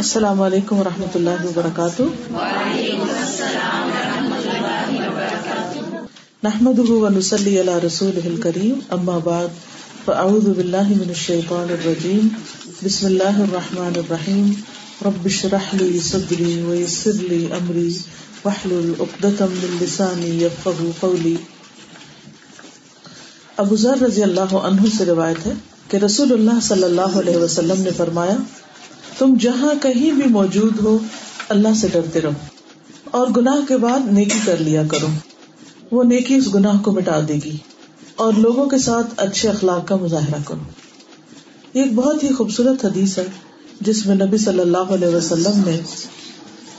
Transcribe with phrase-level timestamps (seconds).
[0.00, 2.02] السلام علیکم و رحمۃ اللہ وبرکاتہ۔
[6.42, 9.48] نحمد ونسلی علی رسول کریم اما بعد،
[10.04, 12.28] فاعوذ باللہ من الشیطان الرجیم،
[12.82, 14.52] بسم اللہ الرحمن الرحیم۔
[15.04, 17.98] رب اشرح لي صدری ويسر لي امری،
[18.44, 21.36] واحلل عقدة من لسانی يفقهوا قولی۔
[23.56, 25.52] ابو ذر رضی اللہ عنہ سے روایت ہے
[25.88, 28.36] کہ رسول اللہ صلی اللہ علیہ وسلم نے فرمایا
[29.20, 30.98] تم جہاں کہیں بھی موجود ہو،
[31.48, 32.30] اللہ سے ڈرتے رہو۔
[33.04, 35.06] اور گناہ کے بعد نیکی کر لیا کرو۔
[35.90, 37.56] وہ نیکی اس گناہ کو مٹا دے گی۔
[38.16, 40.60] اور لوگوں کے ساتھ اچھے اخلاق کا مظاہرہ کرو۔
[41.74, 43.24] یہ ایک بہت ہی خوبصورت حدیث ہے،
[43.80, 45.80] جس میں نبی صلی اللہ علیہ وسلم نے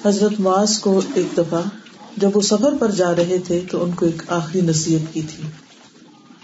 [0.05, 1.61] حضرت معاذ کو ایک دفعہ
[2.17, 5.43] جب وہ سفر پر جا رہے تھے تو ان کو ایک آخری نصیحت کی تھی۔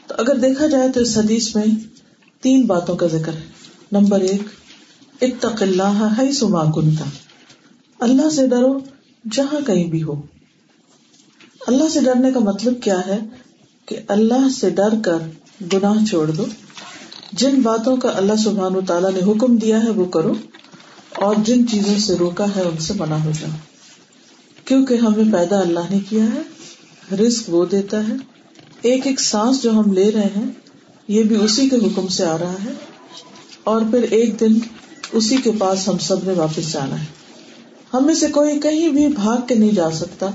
[0.07, 1.65] تو اگر دیکھا جائے تو اس حدیث میں
[2.41, 3.47] تین باتوں کا ذکر ہے۔
[3.91, 4.41] نمبر ایک
[5.21, 7.05] اتق اللہ ہے سما کنتا
[7.99, 8.79] اللہ سے ڈرو
[9.31, 10.21] جہاں کہیں بھی ہو۔
[11.67, 13.19] اللہ سے ڈرنے کا مطلب کیا ہے
[13.85, 15.17] کہ اللہ سے ڈر کر
[15.73, 16.45] گناہ چھوڑ دو۔
[17.33, 20.33] جن باتوں کا اللہ سبحان و تعالیٰ نے حکم دیا ہے وہ کرو
[21.15, 23.51] اور جن چیزوں سے روکا ہے ان سے منع ہو جاؤ۔
[24.65, 26.41] کیونکہ ہمیں پیدا اللہ نے کیا ہے
[27.15, 28.13] رسک وہ دیتا ہے۔
[28.81, 30.45] ایک ایک سانس جو ہم لے رہے ہیں،
[31.07, 32.73] یہ بھی اسی کے حکم سے آ رہا ہے۔
[33.63, 34.59] اور پھر ایک دن
[35.17, 37.05] اسی کے پاس ہم سب نے واپس جانا ہے۔
[37.93, 40.27] ہم میں سے کوئی کہیں بھی بھاگ کے نہیں جا سکتا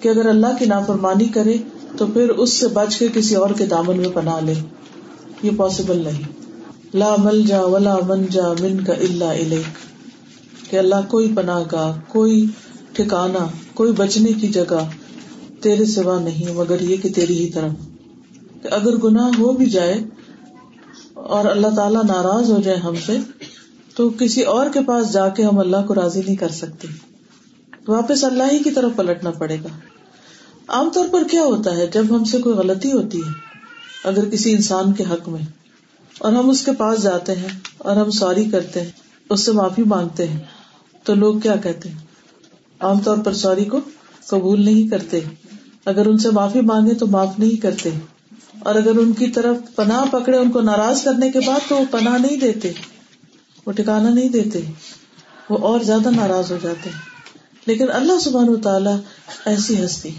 [0.00, 1.56] کہ اگر اللہ کی نافرمانی کرے
[1.96, 4.54] تو پھر اس سے بچ کے کسی اور کے دامن میں پناہ لے۔
[5.42, 6.22] یہ پاسبل نہیں۔
[6.94, 9.90] لا مل جا ولا من جا من کا اللہ علیک
[10.70, 12.46] کہ اللہ کوئی پناہ گاہ، کوئی
[12.92, 14.88] ٹھکانا کوئی بچنے کی جگہ
[15.60, 17.70] تیرے سوا نہیں، مگر یہ کہ تیری ہی طرف۔
[18.62, 20.00] کہ اگر گناہ ہو بھی جائے
[21.14, 23.16] اور اللہ تعالیٰ ناراض ہو جائے ہم سے
[24.00, 26.88] تو کسی اور کے پاس جا کے ہم اللہ کو راضی نہیں کر سکتے۔
[27.88, 29.78] واپس اللہ ہی کی طرف پلٹنا پڑے گا۔
[30.68, 33.32] عام طور پر کیا ہوتا ہے جب ہم سے کوئی غلطی ہوتی ہے؟
[34.04, 35.40] اگر کسی انسان کے حق میں
[36.18, 37.48] اور ہم اس کے پاس جاتے ہیں
[37.78, 38.90] اور ہم سوری کرتے ہیں،
[39.30, 40.40] اس سے معافی مانگتے ہیں،
[41.04, 41.98] تو لوگ کیا کہتے ہیں؟
[42.80, 43.80] عام طور پر سوری کو
[44.26, 45.20] قبول نہیں کرتے۔
[45.84, 47.90] اگر ان سے معافی مانگے تو معاف نہیں کرتے۔
[48.60, 51.84] اور اگر ان کی طرف پناہ پکڑے، ان کو ناراض کرنے کے بعد تو وہ
[51.90, 52.72] پناہ نہیں دیتے۔
[53.66, 54.60] وہ ٹھکانا نہیں دیتے،
[55.50, 56.90] وہ اور زیادہ ناراض ہو جاتے۔
[57.66, 58.96] لیکن اللہ سبحان و تعالیٰ
[59.44, 60.10] ایسی ہستی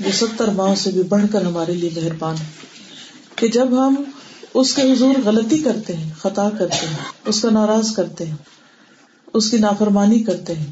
[0.00, 2.44] جو ستر ماہ سے بھی بڑھ کر ہمارے لیے مہربان ہے
[3.36, 4.02] کہ جب ہم
[4.54, 6.96] اس کے حضور غلطی کرتے ہیں، خطا کرتے ہیں،
[7.26, 8.36] اس کا ناراض کرتے ہیں،
[9.32, 10.70] اس کی نافرمانی کرتے ہیں،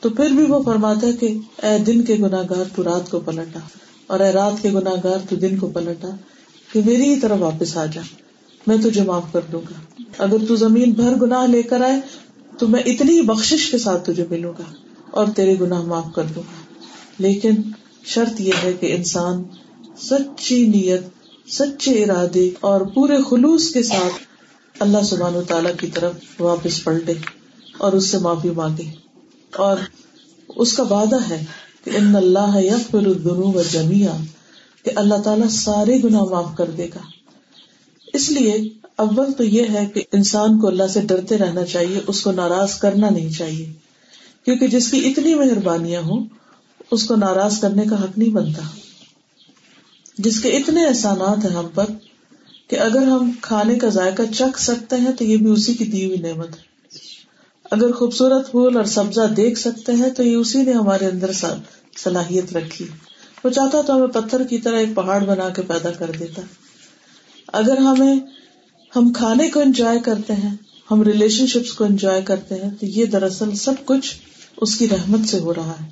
[0.00, 3.20] تو پھر بھی وہ فرماتا ہے کہ اے دن کے گناہ گار تو رات کو
[3.20, 3.60] پلٹا
[4.06, 6.08] اور اے رات کے گناہ گار تو دن کو پلٹا
[6.72, 8.00] کہ میری ہی طرف واپس آ جا۔
[8.66, 12.00] میں تجھے معاف کر دوں گا۔ اگر تو زمین بھر گناہ لے کر آئے،
[12.58, 14.74] تو میں اتنی بخش کے ساتھ تجھے ملوں گا
[15.10, 16.74] اور تیرے گناہ معاف کر دوں گا۔
[17.18, 17.54] لیکن
[18.04, 19.42] شرط یہ ہے کہ انسان
[19.98, 21.02] سچی نیت،
[21.52, 24.22] سچے ارادے اور پورے خلوص کے ساتھ
[24.80, 27.12] اللہ سبحان و تعالی کی طرف واپس پلٹے
[27.78, 28.90] اور اس سے معافی مانگے۔
[29.56, 29.76] اور
[30.48, 31.44] اس کا وعدہ ہے
[31.84, 34.16] کہ ان اللہ یغفر الذنوب جميعا
[34.82, 37.23] کہ اللہ تعالیٰ سارے گناہ معاف کر دے گا۔
[38.14, 38.52] اس لیے
[38.96, 42.74] اول تو یہ ہے کہ انسان کو اللہ سے ڈرتے رہنا چاہیے، اس کو ناراض
[42.74, 43.72] کرنا نہیں چاہیے۔
[44.44, 46.24] کیونکہ جس کی اتنی مہربانیاں ہوں،
[46.90, 48.62] اس کو ناراض کرنے کا حق نہیں بنتا۔
[50.18, 51.84] جس کے اتنے احسانات ہیں ہم پر
[52.68, 56.06] کہ اگر ہم کھانے کا ذائقہ چکھ سکتے ہیں تو یہ بھی اسی کی دی
[56.06, 56.74] ہوئی نعمت ہے۔
[57.70, 61.30] اگر خوبصورت پھول اور سبزہ دیکھ سکتے ہیں تو یہ اسی نے ہمارے اندر
[62.04, 62.86] صلاحیت رکھی۔
[63.44, 66.42] وہ چاہتا تو ہمیں پتھر کی طرح ایک پہاڑ بنا کے پیدا کر دیتا۔
[67.54, 68.14] اگر ہمیں
[68.96, 70.54] ہم کھانے کو انجوائے کرتے ہیں،
[70.90, 74.14] ہم ریلیشن شپس کو انجوائے کرتے ہیں، تو یہ دراصل سب کچھ
[74.56, 75.86] اس کی رحمت سے ہو رہا ہے۔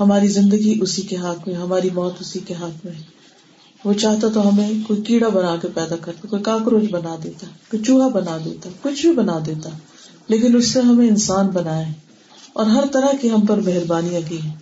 [0.00, 2.94] ہماری زندگی اسی کے ہاتھ میں، ہماری موت اسی کے ہاتھ میں۔
[3.84, 7.82] وہ چاہتا تو ہمیں کوئی کیڑا بنا کے پیدا کرتا، کوئی کاکروچ بنا دیتا، کوئی
[7.82, 9.70] چوہا بنا دیتا، کچھ بھی بنا دیتا،
[10.28, 11.92] لیکن اس سے ہمیں انسان بنایا
[12.52, 14.54] اور ہر طرح کی ہم پر مہربانیاں کی ہیں۔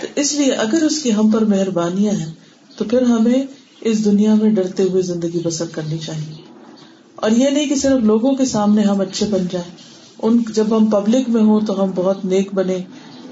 [0.00, 2.32] تو اس لیے اگر اس کی ہم پر مہربانیاں ہیں،
[2.76, 3.42] تو پھر ہمیں
[3.80, 6.34] اس دنیا میں ڈرتے ہوئے زندگی بسر کرنی چاہیے۔
[7.14, 9.70] اور یہ نہیں کہ صرف لوگوں کے سامنے ہم اچھے بن جائیں۔
[10.22, 12.78] ان جب ہم پبلک میں ہوں تو ہم بہت نیک بنے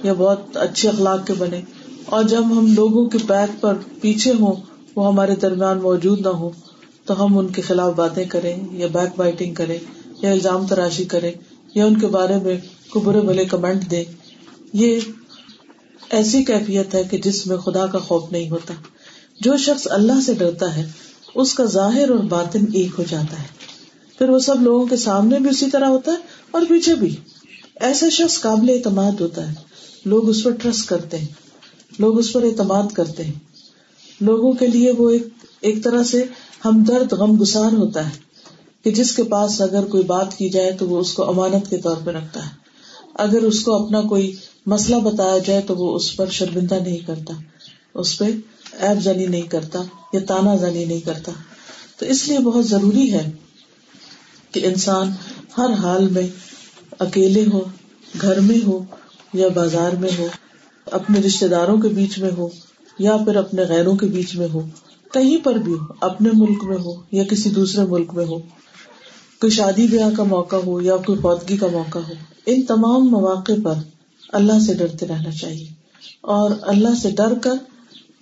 [0.02, 1.60] یا بہت اچھے اخلاق کے بنے۔
[2.06, 4.52] اور جب ہم لوگوں کے بیک پر پیچھے ہوں،
[4.96, 6.50] وہ ہمارے درمیان موجود نہ ہو
[7.04, 9.78] تو ہم ان کے خلاف باتیں کریں یا بیک بائٹنگ کریں
[10.22, 11.32] یا الزام تراشی کریں
[11.74, 12.56] یا ان کے بارے میں
[12.90, 14.04] کو برے بھلے کمنٹ دیں۔
[14.72, 15.00] یہ
[16.10, 18.74] ایسی کیفیت ہے کہ جس میں خدا کا خوف نہیں ہوتا۔
[19.40, 20.90] جو شخص اللہ سے ڈرتا ہے،
[21.34, 23.46] اس کا ظاہر اور باطن ایک ہو جاتا ہے۔
[24.18, 26.16] پھر وہ سب لوگوں کے سامنے بھی اسی طرح ہوتا ہے
[26.50, 27.16] اور پیچھے بھی۔
[27.80, 29.54] ایسا شخص قابل اعتماد ہوتا ہے۔
[30.04, 31.26] لوگ اس پر ٹرسٹ کرتے ہیں۔
[31.98, 33.32] لوگ اس پر اعتماد کرتے ہیں۔
[34.20, 35.26] لوگوں کے لیے وہ ایک
[35.60, 36.24] ایک طرح سے
[36.64, 38.14] ہمدرد غم گسار ہوتا ہے
[38.84, 41.78] کہ جس کے پاس اگر کوئی بات کی جائے تو وہ اس کو امانت کے
[41.78, 42.50] طور پہ رکھتا ہے۔
[43.14, 44.36] اگر اس کو اپنا کوئی
[44.66, 47.34] مسئلہ بتایا جائے تو وہ اس پر شرمندہ نہیں کرتا۔
[47.94, 48.24] اس پہ
[48.78, 49.82] ایب زنی نہیں کرتا
[50.12, 51.32] یا تانا زنی نہیں کرتا۔
[51.98, 53.30] تو اس لیے بہت ضروری ہے
[54.52, 55.10] کہ انسان
[55.58, 56.28] ہر حال میں
[56.98, 57.60] اکیلے ہو،
[58.20, 58.84] گھر میں ہو
[59.34, 60.26] یا بازار میں ہو،
[60.86, 62.48] اپنے رشتے داروں کے بیچ میں ہو
[62.98, 64.60] یا پھر اپنے غیروں کے بیچ میں ہو،
[65.12, 68.38] کہیں پر بھی ہو، اپنے ملک میں ہو یا کسی دوسرے ملک میں ہو،
[69.40, 72.12] کوئی شادی بیاہ کا موقع ہو یا کوئی پودگی کا موقع ہو،
[72.46, 73.74] ان تمام مواقع پر
[74.32, 75.66] اللہ سے ڈرتے رہنا چاہیے۔
[76.20, 77.54] اور اللہ سے ڈر کر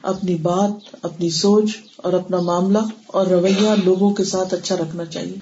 [0.06, 5.36] اپنی بات، اپنی سوچ اور اپنا معاملہ اور رویہ لوگوں کے ساتھ اچھا رکھنا چاہیے۔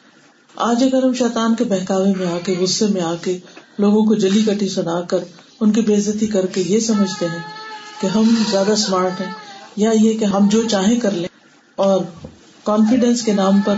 [0.57, 3.39] آج اگر ہم شیطان کے بہکاوے میں آ کے، غصے میں آ کے
[3.79, 5.19] لوگوں کو جلی کٹی سنا کر
[5.61, 7.39] ان کی بےزتی کر کے یہ سمجھتے ہیں
[8.01, 9.33] کہ ہم زیادہ اسمارٹ ہیں
[9.77, 11.29] یا یہ کہ ہم جو چاہیں کر لیں
[11.77, 12.01] اور
[12.65, 13.75] کانفیڈینس کے نام پر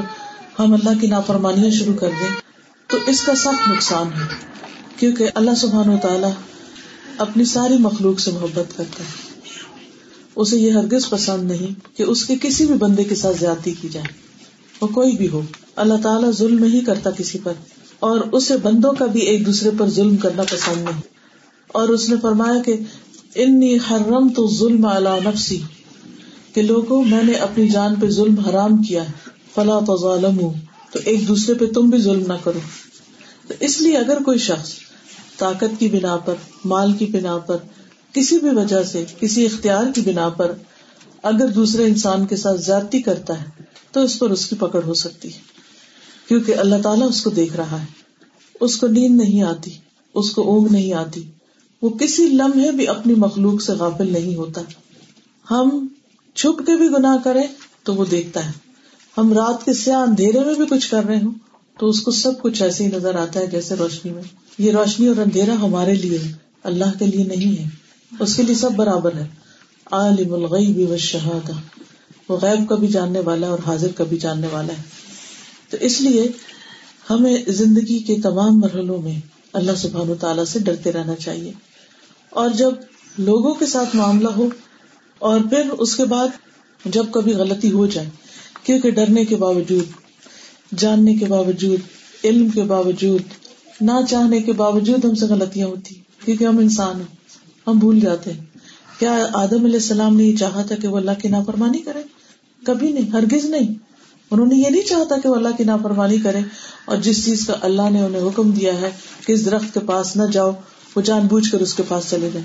[0.58, 2.40] ہم اللہ کی نافرمانیاں شروع کر دیں،
[2.86, 4.26] تو اس کا سخت نقصان ہے۔
[4.96, 6.30] کیونکہ اللہ سبحان و تعالی
[7.18, 9.25] اپنی ساری مخلوق سے محبت کرتا ہے۔
[10.36, 13.88] اسے یہ ہرگز پسند نہیں کہ اس کے کسی بھی بندے کے ساتھ زیادتی کی
[13.88, 14.06] جائے،
[14.80, 15.40] وہ کوئی بھی ہو۔
[15.76, 17.52] اللہ تعالیٰ ظلم نہیں کرتا کسی پر،
[18.00, 21.00] اور اسے بندوں کا بھی ایک دوسرے پر ظلم کرنا پسند نہیں۔
[21.68, 22.76] اور اس نے فرمایا کہ،
[23.34, 24.86] انی حرم تو ظلم
[25.24, 25.58] نفسی
[26.54, 29.12] کہ لوگوں، میں نے اپنی جان پہ ظلم حرام کیا ہے،
[29.54, 30.38] فلا تو ظالم
[30.92, 32.58] تو ایک دوسرے پہ تم بھی ظلم نہ کرو۔
[33.48, 34.72] تو اس لیے اگر کوئی شخص
[35.38, 36.34] طاقت کی بنا پر،
[36.64, 37.56] مال کی بنا پر
[38.12, 40.52] کسی بھی وجہ سے، کسی اختیار کی بنا پر
[41.22, 43.62] اگر دوسرے انسان کے ساتھ زیادتی کرتا ہے،
[43.92, 45.38] تو اس پر اس کی پکڑ ہو سکتی ہے۔
[46.28, 47.86] کیونکہ اللہ تعالیٰ اس کو دیکھ رہا ہے۔
[48.60, 49.70] اس کو نیند نہیں آتی،
[50.14, 51.22] اس کو اونگ نہیں آتی۔
[51.82, 54.60] وہ کسی لمحے بھی اپنی مخلوق سے غافل نہیں ہوتا۔
[55.50, 55.86] ہم
[56.34, 57.42] چھپ کے بھی گناہ کرے
[57.82, 58.52] تو وہ دیکھتا ہے۔
[59.18, 61.34] ہم رات کے سیاہ اندھیرے میں بھی کچھ کر رہے ہوں
[61.78, 64.22] تو اس کو سب کچھ ایسے ہی نظر آتا ہے جیسے روشنی میں۔
[64.58, 66.18] یہ روشنی اور اندھیرا ہمارے لیے
[66.62, 67.85] اللہ کے لیے نہیں ہے۔
[68.20, 69.26] اس کے لیے سب برابر ہے۔
[69.92, 71.52] عالم الغیب و شہادہ
[72.28, 74.82] وہ غیب کا بھی جاننے والا اور حاضر کا بھی جاننے والا ہے۔
[75.70, 76.28] تو اس لیے
[77.10, 79.20] ہمیں زندگی کے تمام مرحلوں میں
[79.52, 81.52] اللہ سبحان تعالیٰ سے ڈرتے رہنا چاہیے۔
[82.30, 82.70] اور جب
[83.18, 84.48] لوگوں کے ساتھ معاملہ ہو
[85.18, 86.28] اور پھر اس کے بعد
[86.84, 88.08] جب کبھی غلطی ہو جائے،
[88.62, 89.84] کیونکہ ڈرنے کے باوجود،
[90.78, 91.80] جاننے کے باوجود،
[92.24, 93.20] علم کے باوجود،
[93.80, 95.94] نہ چاہنے کے باوجود ہم سے غلطیاں ہوتی،
[96.24, 97.15] کیونکہ ہم انسان ہیں۔
[97.66, 98.44] ہم بھول جاتے ہیں۔
[98.98, 102.02] کیا آدم علیہ السلام نے یہ چاہا تھا کہ وہ اللہ کی نافرمانی کرے؟
[102.64, 103.74] کبھی نہیں، ہرگز نہیں۔
[104.30, 106.38] انہوں نے یہ نہیں چاہتا کہ وہ اللہ کی نافرمانی کرے۔
[106.84, 108.90] اور جس چیز کا اللہ نے انہیں حکم دیا ہے
[109.26, 110.50] کہ اس درخت کے پاس نہ جاؤ،
[110.96, 112.42] وہ جان بوجھ کر اس کے پاس چلے گئے۔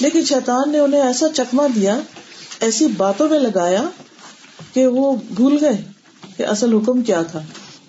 [0.00, 1.98] لیکن شیطان نے انہیں ایسا چکما دیا،
[2.60, 3.84] ایسی باتوں میں لگایا
[4.74, 5.82] کہ وہ بھول گئے
[6.36, 7.40] کہ اصل حکم کیا تھا۔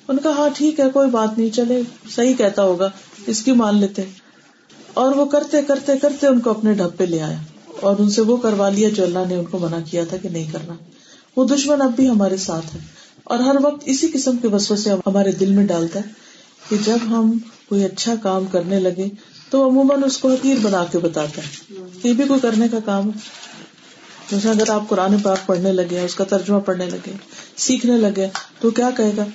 [0.08, 1.82] ان کا ہاں ٹھیک ہے، کوئی بات نہیں چلے
[2.16, 2.90] صحیح کہتا ہوگا،
[3.28, 4.04] اس کی مان لیتے
[4.96, 7.38] اور وہ کرتے کرتے کرتے ان کو اپنے ڈب پہ لے آیا
[7.82, 10.30] اور ان سے وہ کروا لیا جو اللہ نے ان کو منع کیا تھا کہ
[10.30, 10.74] نہیں کرنا۔
[11.38, 12.80] وہ دشمن اب بھی ہمارے ساتھ ہے
[13.24, 16.04] اور ہر وقت اسی قسم کے وسو سے ہمارے دل میں ڈالتا ہے
[16.70, 17.38] کہ جب ہم
[17.70, 19.08] کوئی اچھا کام کرنے لگے
[19.50, 23.08] تو عموماً اس کو حقیر بنا کے بتاتا ہے یہ بھی کوئی کرنے کا کام
[23.08, 23.46] ہے۔
[24.32, 27.12] جیسے اگر آپ قرآن پاک پڑھنے لگے اس کا ترجمہ پڑھنے لگے
[27.58, 28.28] سیکھنے لگے
[28.60, 29.26] تو کیا کہے گا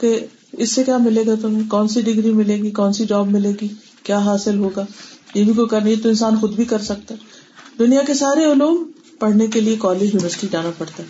[0.00, 3.26] کہ اس سے کیا ملے گا تمہیں کون سی ڈگری ملے گی؟ کون سی جاب
[3.26, 3.68] ملے گی؟
[4.02, 4.84] کیا حاصل ہوگا؟
[5.34, 7.18] یہ بھی کوئی کرنی تو انسان خود بھی کر سکتا ہے۔
[7.78, 11.08] دنیا کے سارے علوم پڑھنے کے لیے کالج یونیورسٹی جانا پڑتا ہے۔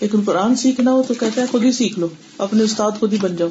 [0.00, 3.18] لیکن قرآن سیکھنا ہو تو کہتا ہے خود ہی سیکھ لو، اپنے استاد خود ہی
[3.20, 3.48] بن جاؤ۔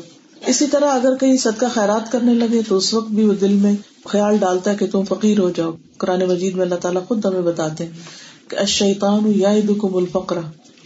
[0.48, 3.76] اسی طرح اگر کہیں صدقہ خیرات کرنے لگے تو اس وقت بھی وہ دل میں
[4.06, 7.42] خیال ڈالتا ہے کہ تم فقیر ہو جاؤ۔ قرآن مجید میں اللہ تعالیٰ خود ہمیں
[7.42, 7.92] بتاتے ہیں
[8.48, 10.40] کہ اشیطان یا دکم الفقرا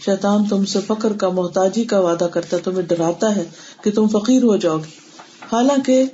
[0.04, 3.44] شیطان تم سے فخر کا، محتاجی کا وعدہ کرتا ہے، تمہیں ڈراتا ہے
[3.84, 5.04] کہ تم فقیر ہو جاؤ گے۔
[5.52, 6.04] حالانکہ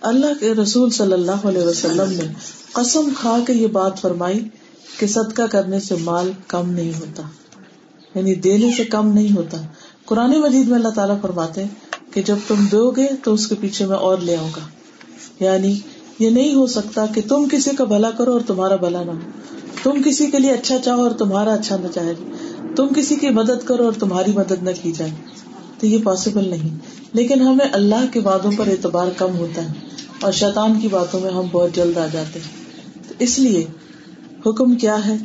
[0.00, 2.32] اللہ کے رسول صلی اللہ علیہ وسلم نے
[2.72, 4.48] قسم کھا کے یہ بات فرمائی
[4.98, 7.22] کہ صدقہ کرنے سے مال کم نہیں ہوتا
[8.14, 9.56] یعنی دینے سے کم نہیں ہوتا۔
[10.06, 11.64] قرآن مجید میں اللہ تعالیٰ فرماتے
[12.10, 14.60] کہ جب تم دو گے تو اس کے پیچھے میں اور لے آؤں گا۔
[15.44, 15.78] یعنی
[16.18, 19.18] یہ نہیں ہو سکتا کہ تم کسی کا بھلا کرو اور تمہارا بھلا نہ ہو۔
[19.82, 22.14] تم کسی کے لیے اچھا چاہو اور تمہارا اچھا نہ چاہے۔
[22.76, 25.10] تم کسی کی مدد کرو اور تمہاری مدد نہ کی جائے۔
[25.80, 26.78] تو یہ پاسبل نہیں۔
[27.12, 29.83] لیکن ہمیں اللہ کے وادوں پر اعتبار کم ہوتا ہے۔
[30.24, 32.62] اور شیطان کی باتوں میں ہم بہت جلد آ جاتے ہیں۔
[33.08, 33.66] تو اس لیے
[34.46, 35.16] حکم کیا ہے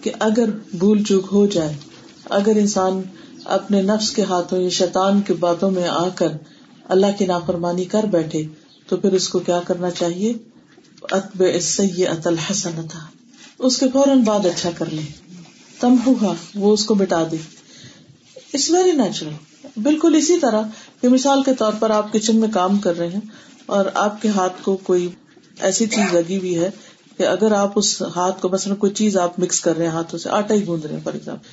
[0.00, 0.44] کہ اگر
[0.78, 1.76] بھول چوک ہو جائے،
[2.24, 3.02] اگر انسان
[3.44, 6.28] اپنے نفس کے ہاتھوں یا شیطان کی باتوں میں آ کر
[6.84, 8.42] اللہ کی نافرمانی کر بیٹھے،
[8.86, 10.32] تو پھر اس کو کیا کرنا چاہیے؟
[11.02, 11.42] اتب
[12.24, 13.00] الحسن تھا
[13.58, 15.02] اس کے فوراً بعد اچھا کر لے۔
[15.80, 17.36] تم ہوا وہ اس کو مٹا دے۔
[18.54, 19.32] اٹس ویری نیچرل
[19.82, 20.62] بالکل اسی طرح
[21.00, 24.28] کہ مثال کے طور پر آپ کچن میں کام کر رہے ہیں اور آپ کے
[24.28, 25.08] ہاتھ کو کوئی
[25.60, 26.70] ایسی چیز لگی ہوئی ہے
[27.18, 30.18] کہ اگر آپ اس ہاتھ کو مثلاً کوئی چیز آپ مکس کر رہے ہیں ہاتھوں
[30.18, 31.48] سے، آٹا ہی گوند رہے ہیں فار ایگزامپل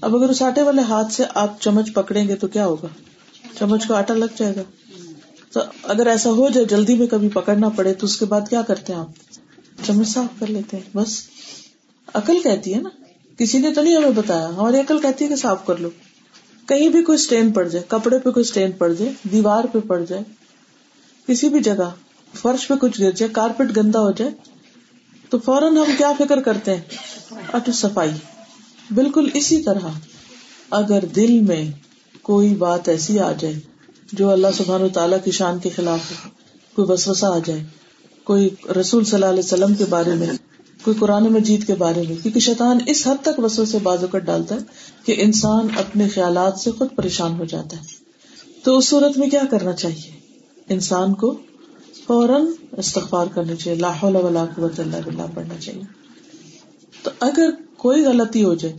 [0.00, 2.86] اب اگر اس آٹے والے ہاتھ سے آپ چمچ پکڑیں گے تو کیا ہوگا؟
[3.58, 4.62] چمچ کو آٹا لگ جائے گا۔
[5.52, 8.62] تو اگر ایسا ہو جائے، جلدی میں کبھی پکڑنا پڑے تو اس کے بعد کیا
[8.62, 9.08] کرتے ہیں آپ؟
[9.86, 11.22] چمچ صاف کر لیتے ہیں، بس۔
[12.14, 12.88] عقل کہتی ہے نا۔
[13.38, 15.88] کسی نے تو نہیں ہمیں بتایا، ہماری عقل کہتی ہے کہ صاف کر لو۔
[16.66, 20.04] کہیں بھی کوئی اسٹین پڑ جائے، کپڑے پہ کوئی اسٹین پڑ جائے، دیوار پہ پڑ
[20.08, 20.22] جائے
[21.30, 21.90] کسی بھی جگہ
[22.34, 24.30] فرش پہ کچھ گر جائے، کارپیٹ گندا ہو جائے،
[25.30, 26.80] تو فوراً ہم کیا فکر کرتے ہیں؟
[27.52, 28.10] اٹو صفائی۔
[28.94, 29.88] بالکل اسی طرح
[30.70, 31.70] اگر دل میں
[32.22, 33.60] کوئی بات ایسی آ جائے
[34.12, 36.28] جو اللہ سبحان تعالیٰ کی شان کے خلاف ہے
[36.74, 37.64] کوئی وسوسہ آ جائے،
[38.24, 38.48] کوئی
[38.80, 40.28] رسول صلی اللہ علیہ وسلم کے بارے میں،
[40.84, 44.18] کوئی قرآن مجید کے بارے میں، کیونکہ شیطان اس حد تک وسو سے بازو کر
[44.18, 44.60] ڈالتا ہے
[45.04, 47.82] کہ انسان اپنے خیالات سے خود پریشان ہو جاتا ہے۔
[48.64, 50.19] تو اس صورت میں کیا کرنا چاہیے؟
[50.70, 51.38] انسان کو
[52.06, 55.82] فوراً استغفار کرنی چاہیے لاہور اللہ بلّہ پڑھنا چاہیے۔
[57.02, 58.76] تو اگر کوئی غلطی ہو جائے،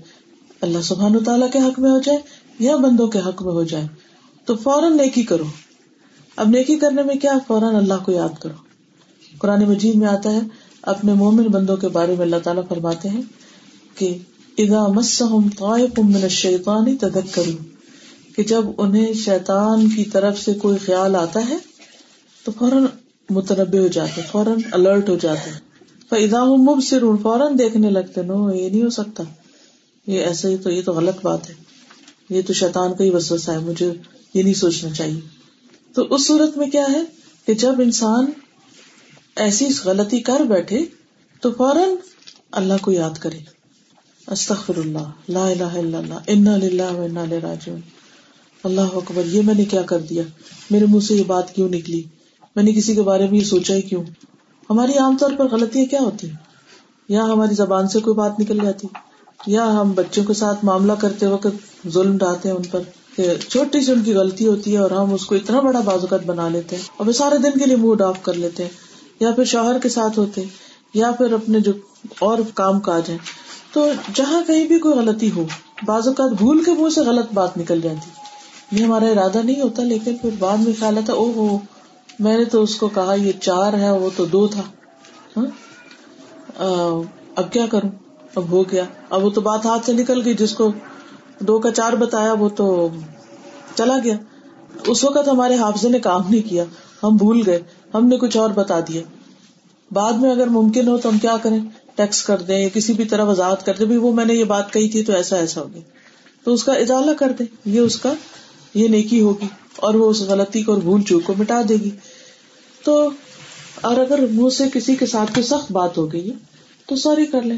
[0.61, 2.17] اللہ سبحان تعالیٰ کے حق میں ہو جائے
[2.59, 3.87] یا بندوں کے حق میں ہو جائے،
[4.45, 5.43] تو فوراً نیکی کرو۔
[6.35, 8.53] اب نیکی کرنے میں کیا فوراً اللہ کو یاد کرو۔
[9.37, 10.39] قرآن مجید میں آتا ہے،
[10.81, 13.21] اپنے مومن بندوں کے بارے میں اللہ تعالیٰ فرماتے ہیں
[13.95, 14.17] کہ
[14.57, 15.35] ادا مسم
[15.97, 17.63] من الشیطان تذکروا
[18.35, 21.70] کہ جب انہیں شیطان کی طرف سے کوئی خیال آتا ہے
[22.43, 22.85] تو فوراً
[23.29, 25.51] متنبع ہو جاتے فوراً الرٹ ہو جاتے
[26.09, 29.23] فضا مب سے فوراً دیکھنے لگتے نو، یہ نہیں ہو سکتا۔
[30.07, 31.55] یہ ایسا ہی تو، یہ تو غلط بات ہے۔
[32.29, 33.91] یہ تو شیطان کا ہی وسوسہ ہے، مجھے
[34.33, 35.19] یہ نہیں سوچنا چاہیے۔
[35.93, 37.03] تو اس صورت میں کیا ہے
[37.45, 38.25] کہ جب انسان
[39.35, 40.85] ایسی غلطی کر بیٹھے،
[41.41, 41.89] تو فوراً
[42.51, 43.39] اللہ کو یاد کرے۔
[44.27, 47.79] استخر اللہ لا الہ الا اللہ، انا للہ و انا راجعون۔
[48.63, 50.23] اللہ اکبر، یہ میں نے کیا کر دیا؟
[50.71, 52.03] میرے منہ سے یہ بات کیوں نکلی؟
[52.55, 54.03] میں نے کسی کے بارے میں یہ سوچا ہی کیوں؟
[54.69, 56.35] ہماری عام طور پر غلطیاں کیا ہوتی ہیں؟
[57.09, 58.87] یا ہماری زبان سے کوئی بات نکل جاتی؟
[59.47, 62.81] یا ہم بچوں کے ساتھ معاملہ کرتے وقت ظلم ڈالتے ہیں ان پر؟
[63.15, 66.25] کہ چھوٹی سی ان کی غلطی ہوتی ہے اور ہم اس کو اتنا بڑا بازوقت
[66.25, 68.69] بنا لیتے ہیں، اور وہ سارے دن کے لیے موڈ آف کر لیتے ہیں،
[69.19, 70.43] یا پھر شوہر کے ساتھ ہوتے،
[70.93, 71.71] یا پھر اپنے جو
[72.19, 73.17] اور کام کاج ہے
[73.73, 75.45] تو جہاں کہیں بھی کوئی غلطی ہو
[75.85, 79.83] بعض اوقات بھول کے منہ سے غلط بات نکل جاتی۔ یہ ہمارا ارادہ نہیں ہوتا،
[79.83, 81.57] لیکن پھر بعد میں خیال آتا او ہو
[82.21, 84.61] میں نے تو اس کو کہا یہ چار ہے، وہ تو دو تھا۔
[85.37, 85.45] ہاں؟
[87.35, 87.89] اب کیا کروں؟
[88.35, 90.71] اب ہو گیا۔ اب وہ تو بات ہاتھ سے نکل گئی، جس کو
[91.39, 92.87] دو کا چار بتایا، وہ تو
[93.75, 94.15] چلا گیا۔
[94.87, 96.63] اس وقت ہمارے حافظے نے کام نہیں کیا۔
[97.03, 97.59] ہم بھول گئے۔
[97.93, 99.01] ہم نے کچھ اور بتا دیا۔
[99.91, 101.59] بعد میں اگر ممکن ہو تو ہم کیا کریں؟
[101.95, 104.73] ٹیکس کر دیں، یا کسی بھی طرح وضاحت کر دیں وہ میں نے یہ بات
[104.73, 105.81] کہی تھی تو ایسا ایسا ہو گیا۔
[106.43, 108.13] تو اس کا اجالا کر دیں۔ یہ اس کا،
[108.73, 111.89] یہ نیکی ہوگی اور وہ اس غلطی کو اور بھول چوک کو مٹا دے گی۔
[112.83, 113.09] تو
[113.81, 116.31] اور اگر منہ سے کسی کے ساتھ کوئی سخت بات ہو گئی
[116.85, 117.57] تو سوری کر لیں۔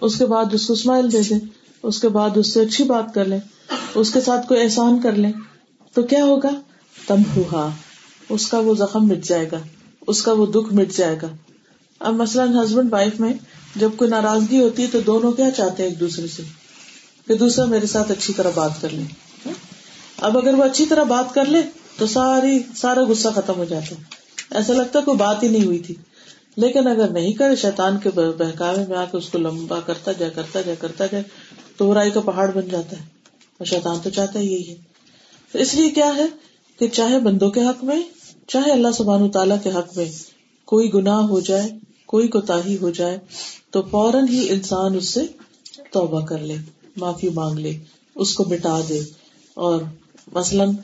[0.00, 1.38] اس کے بعد اس کو اسمائل دے دیں۔
[1.82, 3.38] اس کے بعد اس سے اچھی بات کر لیں۔
[3.94, 5.32] اس کے ساتھ کوئی احسان کر لیں۔
[5.94, 6.48] تو کیا ہوگا؟
[7.06, 7.70] تم ہوا
[8.28, 9.58] اس کا وہ زخم مٹ جائے گا۔
[10.06, 11.26] اس کا وہ دکھ مٹ جائے گا۔
[12.00, 13.34] اب مثلاً ہسبینڈ وائف میں
[13.76, 16.42] جب کوئی ناراضگی ہوتی ہے تو دونوں کیا چاہتے ہیں ایک دوسرے سے؟
[17.28, 19.02] کہ دوسرا میرے ساتھ اچھی طرح بات کر لے۔
[20.18, 21.62] اب اگر وہ اچھی طرح بات کر لے
[21.98, 24.19] تو ساری سارا غصہ ختم ہو جاتا ہے۔
[24.50, 25.94] ایسا لگتا کوئی بات ہی نہیں ہوئی تھی۔
[26.56, 30.32] لیکن اگر نہیں کرے شیطان کے بہکاوے میں آ کے اس کو لمبا کرتا جائے
[30.34, 31.24] کرتا جائے کرتا جائے،
[31.76, 33.02] تو برائی کا پہاڑ بن جاتا ہے۔
[33.58, 34.74] اور شیطان تو چاہتا ہے یہی ہے۔
[35.52, 36.26] تو اس لیے کیا ہے
[36.78, 38.02] کہ چاہے بندوں کے حق میں،
[38.46, 40.04] چاہے اللہ سبحان تعالیٰ کے حق میں
[40.64, 41.68] کوئی گناہ ہو جائے،
[42.06, 43.18] کوئی کوتا ہو جائے،
[43.70, 45.20] تو فوراً ہی انسان اس سے
[45.92, 46.56] توبہ کر لے،
[46.96, 47.78] معافی مانگ لے،
[48.14, 49.00] اس کو مٹا دے۔
[49.54, 49.80] اور
[50.32, 50.74] مثلاً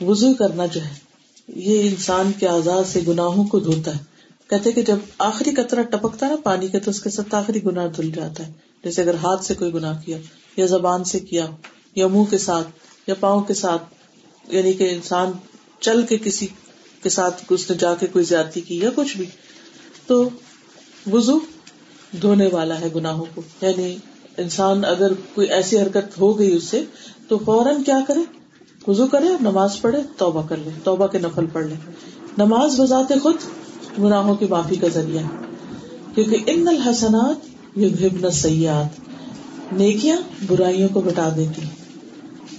[0.00, 1.07] وزو کرنا جو ہے
[1.48, 3.98] یہ انسان کے آزاد سے گناہوں کو دھوتا ہے۔
[4.50, 7.86] کہتے کہ جب آخری قطرہ ٹپکتا نا پانی کے، تو اس کے ساتھ آخری گناہ
[7.86, 8.52] دھل جاتا ہے۔
[8.84, 10.18] جیسے اگر ہاتھ سے کوئی گناہ کیا،
[10.56, 11.46] یا زبان سے کیا،
[11.94, 12.68] یا منہ کے ساتھ،
[13.06, 13.82] یا پاؤں کے ساتھ
[14.48, 15.30] یعنی کہ انسان
[15.80, 16.46] چل کے کسی
[17.02, 19.26] کے ساتھ اس نے جا کے کوئی زیادتی کی یا کچھ بھی،
[20.06, 20.28] تو
[21.12, 21.38] وزو
[22.22, 23.96] دھونے والا ہے گناہوں کو۔ یعنی
[24.36, 26.84] انسان اگر کوئی ایسی حرکت ہو گئی اس سے
[27.28, 28.37] تو فوراً کیا کرے؟
[28.88, 31.74] وزو کرے نماز پڑھے، توبہ کر لے، توبہ کے نفل پڑھ لے۔
[32.38, 33.34] نماز بذات خود
[33.98, 35.22] گناہوں کی معافی کا ذریعہ
[36.14, 40.16] کیونکہ ان الحسنات یہ سیاحت نیکیاں
[40.46, 41.62] برائیوں کو بٹا دیتی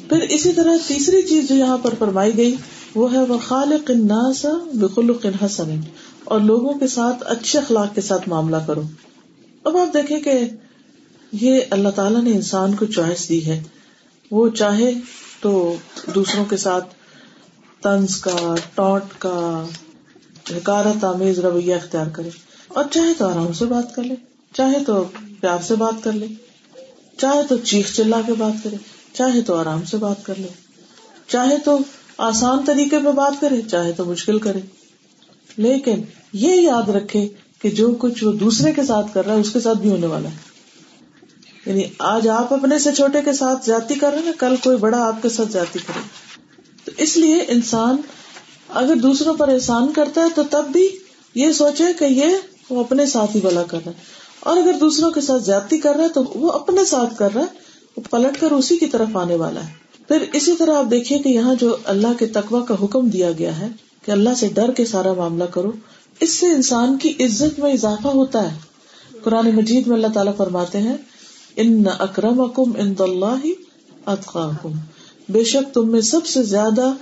[0.09, 2.55] پھر اسی طرح تیسری چیز جو یہاں پر فرمائی گئی،
[2.95, 5.79] وہ ہے وہ خالق الناس بخلق حسن،
[6.24, 8.81] اور لوگوں کے ساتھ اچھے اخلاق کے ساتھ معاملہ کرو۔
[9.63, 10.39] اب آپ دیکھیں کہ
[11.31, 13.62] یہ اللہ تعالیٰ نے انسان کو چوائس دی ہے۔
[14.31, 14.93] وہ چاہے
[15.41, 15.75] تو
[16.15, 16.93] دوسروں کے ساتھ
[17.81, 19.65] طنز کا ٹوٹ کا،
[20.51, 22.29] حکارت، آمیز رویہ اختیار کرے۔
[22.67, 24.15] اور چاہے تو آرام سے بات کر لے،
[24.53, 25.03] چاہے تو
[25.41, 26.27] پیار سے بات کر لے،
[27.17, 28.75] چاہے تو چیخ چلا کے بات کرے،
[29.13, 30.48] چاہے تو آرام سے بات کر لے۔
[31.27, 31.79] چاہے تو
[32.17, 34.60] آسان طریقے پہ بات کرے، چاہے تو مشکل کرے۔
[35.58, 36.01] لیکن
[36.34, 37.27] یہ یاد رکھے
[37.62, 40.08] کہ جو کچھ وہ دوسرے کے ساتھ کر رہا ہے، اس کے ساتھ بھی ہونے
[40.08, 40.48] والا ہے۔
[41.69, 45.07] یعنی آج آپ اپنے سے چھوٹے کے ساتھ جاتی کر رہے نا کل کوئی بڑا
[45.07, 45.99] آپ کے ساتھ جاتی کرے۔
[46.85, 47.97] تو اس لیے انسان
[48.69, 50.89] اگر دوسروں پر احسان کرتا ہے، تو تب بھی
[51.35, 52.25] یہ سوچے کہ یہ
[52.69, 54.01] وہ اپنے ساتھ ہی بلا کر رہا ہے۔
[54.39, 57.41] اور اگر دوسروں کے ساتھ جاتی کر رہا ہے، تو وہ اپنے ساتھ کر رہا
[57.41, 57.47] ہے،
[57.97, 59.73] وہ پلٹ کر اسی کی طرف آنے والا ہے۔
[60.07, 63.59] پھر اسی طرح آپ دیکھیے کہ یہاں جو اللہ کے تقوا کا حکم دیا گیا
[63.59, 63.67] ہے
[64.05, 65.71] کہ اللہ سے ڈر کے سارا معاملہ کرو،
[66.19, 68.57] اس سے انسان کی عزت میں اضافہ ہوتا ہے۔
[69.23, 70.97] قرآن مجید میں اللہ تعالیٰ فرماتے ہیں
[71.55, 73.47] ان اکرم اکم ان اللہ
[74.05, 74.71] اطخاکم
[75.29, 76.93] بے شک تم میں سب سے زیادہ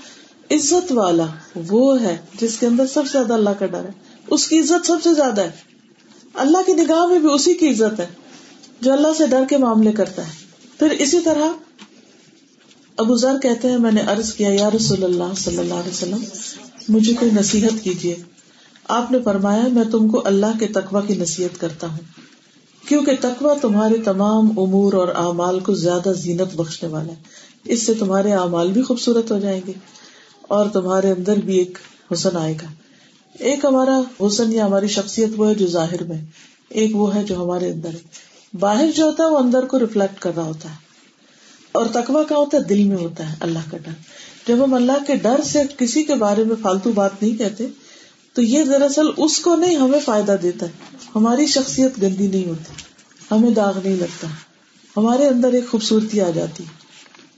[0.51, 1.25] عزت والا
[1.67, 3.89] وہ ہے جس کے اندر سب سے زیادہ اللہ کا ڈر ہے۔
[4.27, 5.51] اس کی عزت سب سے زیادہ ہے۔
[6.33, 8.07] اللہ کی نگاہ میں بھی اسی کی عزت ہے
[8.81, 10.31] جو اللہ سے ڈر کے معاملے کرتا ہے۔
[10.79, 11.45] پھر اسی طرح
[12.97, 16.23] ابو ذر کہتے ہیں، میں نے ارض کیا، یا رسول اللہ صلی اللہ علیہ وسلم،
[16.89, 18.15] مجھے کوئی نصیحت کیجیے۔
[18.87, 22.26] آپ نے فرمایا، میں تم کو اللہ کے تقوا کی نصیحت کرتا ہوں۔
[22.88, 27.17] کیونکہ تقوا تمہارے تمام امور اور اعمال کو زیادہ زینت بخشنے والا ہے۔
[27.65, 29.72] اس سے تمہارے اعمال بھی خوبصورت ہو جائیں گے
[30.41, 31.77] اور تمہارے اندر بھی ایک
[32.13, 32.67] حسن آئے گا۔
[33.39, 36.17] ایک ہمارا حسن یا ہماری شخصیت وہ ہے جو ظاہر میں
[36.70, 38.27] ایک وہ ہے جو ہمارے اندر ہے۔
[38.60, 40.75] باہر جو ہوتا ہے وہ اندر کو ریفلیکٹ کر رہا ہوتا ہے۔
[41.72, 43.91] اور تقوا کا ہوتا ہے دل میں ہوتا ہے اللہ کا ڈر۔
[44.48, 47.67] جب ہم اللہ کے ڈر سے کسی کے بارے میں فالتو بات نہیں کہتے
[48.38, 50.72] تو یہ دراصل اس کو نہیں، ہمیں فائدہ دیتا ہے۔
[51.15, 52.74] ہماری شخصیت گندی نہیں ہوتی،
[53.32, 54.27] ہمیں داغ نہیں لگتا۔
[54.97, 56.63] ہمارے اندر ایک خوبصورتی آ جاتی۔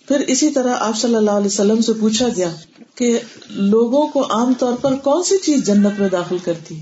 [0.08, 2.50] پھر اسی طرح آپ صلی اللہ علیہ وسلم سے پوچھا گیا
[2.96, 6.80] کہ لوگوں کو عام طور پر کون سی چیز جنت میں داخل کرتی؟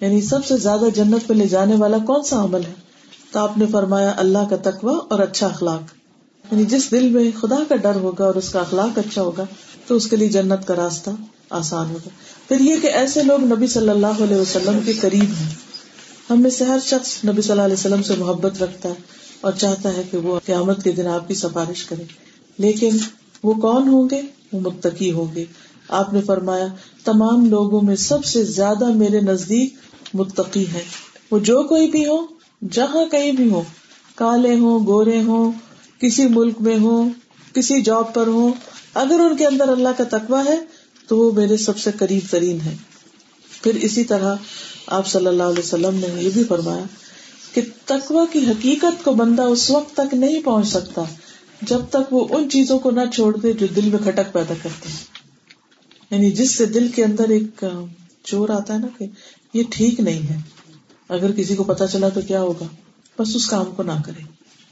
[0.00, 2.74] یعنی سب سے زیادہ جنت میں لے جانے والا کون سا عمل ہے؟
[3.32, 5.82] تو آپ نے فرمایا، اللہ کا تقوی اور اچھا اخلاق۔
[6.52, 9.44] یعنی جس دل میں خدا کا ڈر ہوگا اور اس کا اخلاق اچھا ہوگا،
[9.86, 11.10] تو اس کے لیے جنت کا راستہ
[11.50, 12.08] آسان ہوگا۔
[12.48, 15.54] پھر یہ کہ ایسے لوگ نبی صلی اللہ علیہ وسلم کے قریب ہیں۔
[16.30, 18.94] ہم میں سے ہر شخص نبی صلی اللہ علیہ وسلم سے محبت رکھتا ہے
[19.40, 22.02] اور چاہتا ہے کہ وہ قیامت کے دن آپ کی سفارش کرے۔
[22.58, 22.96] لیکن
[23.42, 25.44] وہ کون ہوں گے؟ وہ متقی ہوں گے۔
[25.88, 26.66] آپ نے فرمایا،
[27.04, 29.74] تمام لوگوں میں سب سے زیادہ میرے نزدیک
[30.14, 30.82] متقی ہے
[31.30, 32.26] وہ جو کوئی بھی ہو
[32.70, 33.62] جہاں کہیں بھی ہو
[34.14, 35.52] کالے ہوں، گورے ہوں،
[36.00, 37.08] کسی ملک میں ہو
[37.54, 38.50] کسی جاب پر ہو
[38.94, 40.56] اگر ان کے اندر اللہ کا تقوی ہے
[41.06, 42.76] تو وہ میرے سب سے قریب ترین ہے
[43.62, 44.34] پھر اسی طرح
[44.86, 46.84] آپ صلی اللہ علیہ وسلم نے یہ بھی فرمایا
[47.52, 51.02] کہ تقوی کی حقیقت کو بندہ اس وقت تک نہیں پہنچ سکتا
[51.62, 54.88] جب تک وہ ان چیزوں کو نہ چھوڑ دے جو دل میں کھٹک پیدا کرتے
[54.88, 55.04] ہیں۔
[56.10, 57.64] یعنی جس سے دل کے اندر ایک
[58.24, 59.06] چور آتا ہے نا کہ
[59.54, 60.36] یہ ٹھیک نہیں ہے،
[61.08, 62.66] اگر کسی کو پتا چلا تو کیا ہوگا؟
[63.18, 64.22] بس اس کام کو نہ کرے،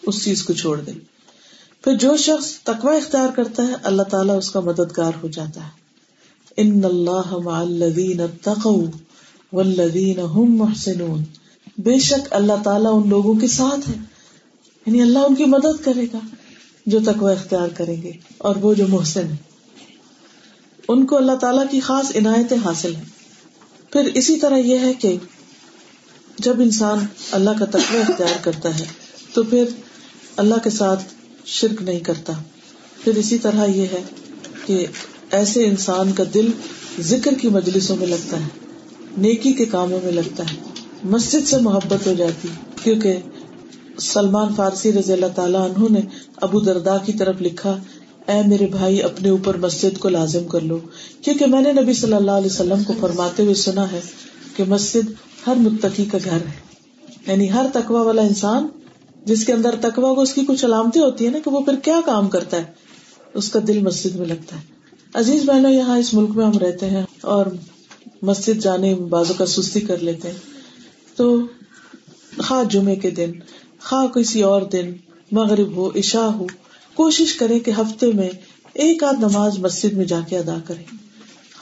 [0.02, 0.92] اس چیز کو چھوڑ دے۔
[1.84, 5.81] پھر جو شخص تقوی اختیار کرتا ہے، اللہ تعالیٰ اس کا مددگار ہو جاتا ہے۔
[6.56, 8.84] ان اللہ مع الذین اتقوا
[9.52, 11.24] والذین هم محسنون۔
[11.78, 13.94] بے شک اللہ تعالیٰ ان لوگوں کے ساتھ ہے۔
[14.86, 16.18] یعنی اللہ ان کی مدد کرے گا،
[16.86, 19.36] جو تقوی اختیار کریں گے، اور وہ جو محسن ہے
[20.88, 23.04] ان کو اللہ تعالیٰ کی خاص عنایتیں حاصل ہیں۔
[23.92, 25.16] پھر اسی طرح یہ ہے کہ
[26.38, 26.98] جب انسان
[27.30, 28.84] اللہ کا تقوی اختیار کرتا ہے،
[29.34, 29.64] تو پھر
[30.36, 31.04] اللہ کے ساتھ
[31.44, 32.32] شرک نہیں کرتا۔
[33.04, 34.02] پھر اسی طرح یہ ہے
[34.66, 34.86] کہ
[35.32, 36.48] ایسے انسان کا دل
[37.00, 38.48] ذکر کی مجلسوں میں لگتا ہے،
[39.18, 40.56] نیکی کے کاموں میں لگتا ہے۔
[41.04, 42.48] مسجد سے محبت ہو جاتی،
[42.82, 43.16] کیونکہ
[44.00, 46.00] سلمان فارسی رضی اللہ تعالیٰ عنہ نے
[46.36, 47.78] ابو دردا کی طرف لکھا،
[48.28, 50.78] اے میرے بھائی، اپنے اوپر مسجد کو لازم کر لو۔
[51.22, 54.00] کیونکہ میں نے نبی صلی اللہ علیہ وسلم کو فرماتے ہوئے سنا ہے
[54.56, 55.12] کہ مسجد
[55.46, 56.72] ہر متقی کا گھر ہے۔
[57.26, 58.66] یعنی ہر تقوی والا انسان،
[59.24, 61.76] جس کے اندر تقوا کو اس کی کچھ علامتیں ہوتی ہیں نا، کہ وہ پھر
[61.76, 62.64] کیا کام کرتا ہے،
[63.34, 64.71] اس کا دل مسجد میں لگتا ہے۔
[65.14, 67.46] عزیز بہنوں، یہاں اس ملک میں ہم رہتے ہیں اور
[68.22, 70.36] مسجد جانے بازو کا سستی کر لیتے ہیں۔
[71.16, 71.40] تو
[72.38, 73.32] خواہ جمعے کے دن،
[73.84, 74.92] خواہ کسی اور دن،
[75.32, 76.46] مغرب ہو، عشاء ہو،
[76.94, 78.28] کوشش کرے کہ ہفتے میں
[78.74, 80.96] ایک آدھ نماز مسجد میں جا کے ادا کرے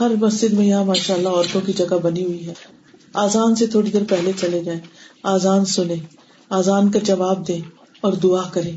[0.00, 2.54] ہر مسجد میں یہاں ماشاء اللہ عورتوں کی جگہ بنی ہوئی ہے۔
[3.14, 4.80] آزان سے تھوڑی دیر پہلے چلے جائیں۔
[5.22, 5.96] آزان سنیں۔
[6.50, 7.58] آزان کا جواب دے
[8.00, 8.72] اور دعا کرے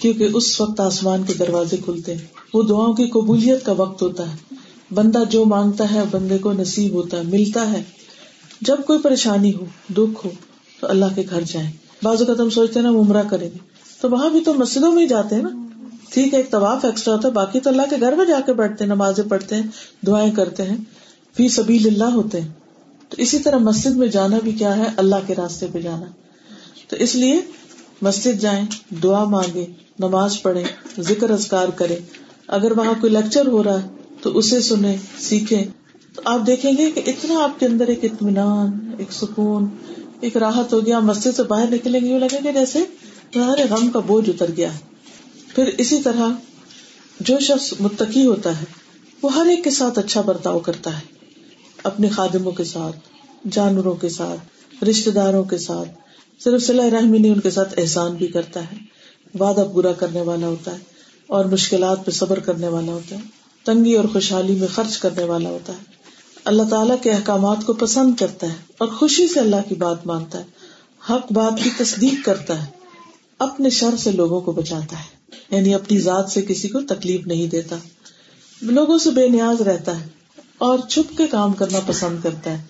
[0.00, 4.34] کیونکہ اس وقت آسمان کے دروازے کھلتے ہیں۔ وہ دعاؤں کی قبولیت کا وقت ہوتا
[4.34, 4.54] ہے۔
[4.94, 7.82] بندہ جو مانگتا ہے، بندے کو نصیب ہوتا ہے، ملتا ہے۔
[8.60, 9.64] جب کوئی پریشانی ہو،
[9.94, 10.30] دکھ ہو،
[10.80, 11.70] تو اللہ کے گھر جائیں۔
[12.02, 13.58] بازو کا تم سوچتے نا عمرہ کریں گے۔
[14.00, 15.66] تو وہاں بھی تو مسجدوں میں ہی جاتے ہیں نا۔
[16.10, 18.52] ٹھیک ہے، ایک طواف ایکسٹرا ہوتا ہے، باقی تو اللہ کے گھر میں جا کے
[18.52, 19.62] بیٹھتے ہیں، نمازیں پڑھتے ہیں،
[20.06, 20.76] دعائیں کرتے ہیں۔
[21.36, 22.48] فی سبھی اللہ ہوتے ہیں۔
[23.08, 26.06] تو اسی طرح مسجد میں جانا بھی کیا ہے؟ اللہ کے راستے پہ جانا۔
[26.88, 27.40] تو اس لیے
[28.02, 29.66] مسجد جائیں، دعا مانگے
[29.98, 30.64] نماز پڑھے
[31.00, 31.96] ذکر ازکار کرے
[32.48, 33.88] اگر وہاں کوئی لیکچر ہو رہا ہے
[34.22, 35.64] تو اسے سنیں، سیکھیں۔
[36.14, 39.68] تو آپ دیکھیں گے کہ اتنا آپ کے اندر ایک اطمینان، ایک سکون،
[40.20, 42.84] ایک راحت ہو گیا۔ مسجد سے باہر نکلیں گے لگے گا جیسے
[43.32, 44.78] تمہارے غم کا بوجھ اتر گیا ہے۔
[45.54, 46.28] پھر اسی طرح
[47.20, 48.64] جو شخص متقی ہوتا ہے،
[49.22, 51.02] وہ ہر ایک کے ساتھ اچھا برتاؤ کرتا ہے۔
[51.82, 52.96] اپنے خادموں کے ساتھ،
[53.50, 55.88] جانوروں کے ساتھ رشتے داروں کے ساتھ۔
[56.44, 58.76] صرف صلاح رحمی نہیں، ان کے ساتھ احسان بھی کرتا ہے۔
[59.40, 60.95] وعدہ پورا کرنے والا ہوتا ہے۔
[61.26, 63.20] اور مشکلات پہ صبر کرنے والا ہوتا ہے۔
[63.64, 65.96] تنگی اور خوشحالی میں خرچ کرنے والا ہوتا ہے۔
[66.44, 70.38] اللہ تعالیٰ کے احکامات کو پسند کرتا ہے اور خوشی سے اللہ کی بات مانتا
[70.38, 70.44] ہے۔
[71.10, 72.70] حق بات کی تصدیق کرتا ہے۔
[73.38, 75.16] اپنے شر سے لوگوں کو بچاتا ہے۔
[75.56, 77.76] یعنی اپنی ذات سے کسی کو تکلیف نہیں دیتا۔
[78.62, 80.06] لوگوں سے بے نیاز رہتا ہے
[80.58, 82.62] اور چھپ کے کام کرنا پسند کرتا ہے۔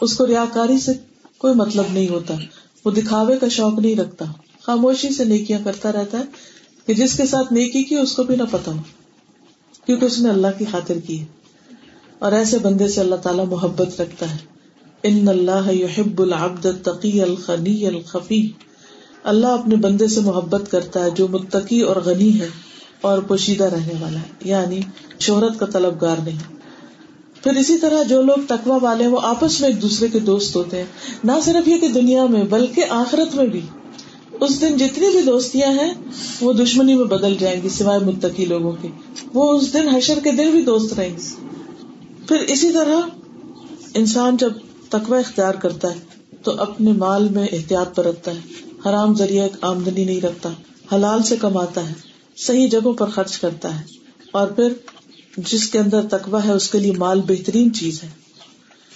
[0.00, 0.92] اس کو ریاکاری سے
[1.38, 2.34] کوئی مطلب نہیں ہوتا۔
[2.84, 4.24] وہ دکھاوے کا شوق نہیں رکھتا۔
[4.62, 6.22] خاموشی سے نیکیاں کرتا رہتا ہے۔
[6.86, 8.80] کہ جس کے ساتھ نیکی کی اس کو بھی نہ پتا ہو،
[9.86, 11.24] کیونکہ اس نے اللہ کی خاطر کی ہے۔
[12.18, 14.36] اور ایسے بندے سے اللہ تعالیٰ محبت رکھتا ہے۔
[15.02, 18.50] ان اللہ یحب العبد التقی الخنی الخفی۔
[19.24, 22.48] اللہ اپنے بندے سے محبت کرتا ہے جو متقی اور غنی ہے
[23.00, 24.80] اور پوشیدہ رہنے والا ہے۔ یعنی
[25.20, 26.38] شہرت کا طلبگار نہیں۔
[27.42, 30.78] پھر اسی طرح جو لوگ تقوا والے وہ آپس میں ایک دوسرے کے دوست ہوتے
[30.78, 30.86] ہیں۔
[31.24, 33.60] نہ صرف یہ کہ دنیا میں، بلکہ آخرت میں بھی۔
[34.42, 35.94] اس دن جتنی بھی دوستیاں ہیں،
[36.40, 38.88] وہ دشمنی میں بدل جائیں گی سوائے متقی لوگوں کے۔
[39.34, 41.46] وہ اس دن حشر کے دن بھی دوست رہیں گے
[42.28, 42.96] پھر اسی طرح
[43.94, 44.52] انسان جب
[44.88, 45.98] تقوا اختیار کرتا ہے،
[46.42, 48.40] تو اپنے مال میں احتیاط برتتا ہے۔
[48.88, 50.48] حرام ذریعہ آمدنی نہیں رکھتا،
[50.94, 51.94] حلال سے کماتا ہے،
[52.36, 53.84] صحیح جگہوں پر خرچ کرتا ہے۔
[54.32, 54.72] اور پھر
[55.36, 58.08] جس کے اندر تقوا ہے، اس کے لیے مال بہترین چیز ہے۔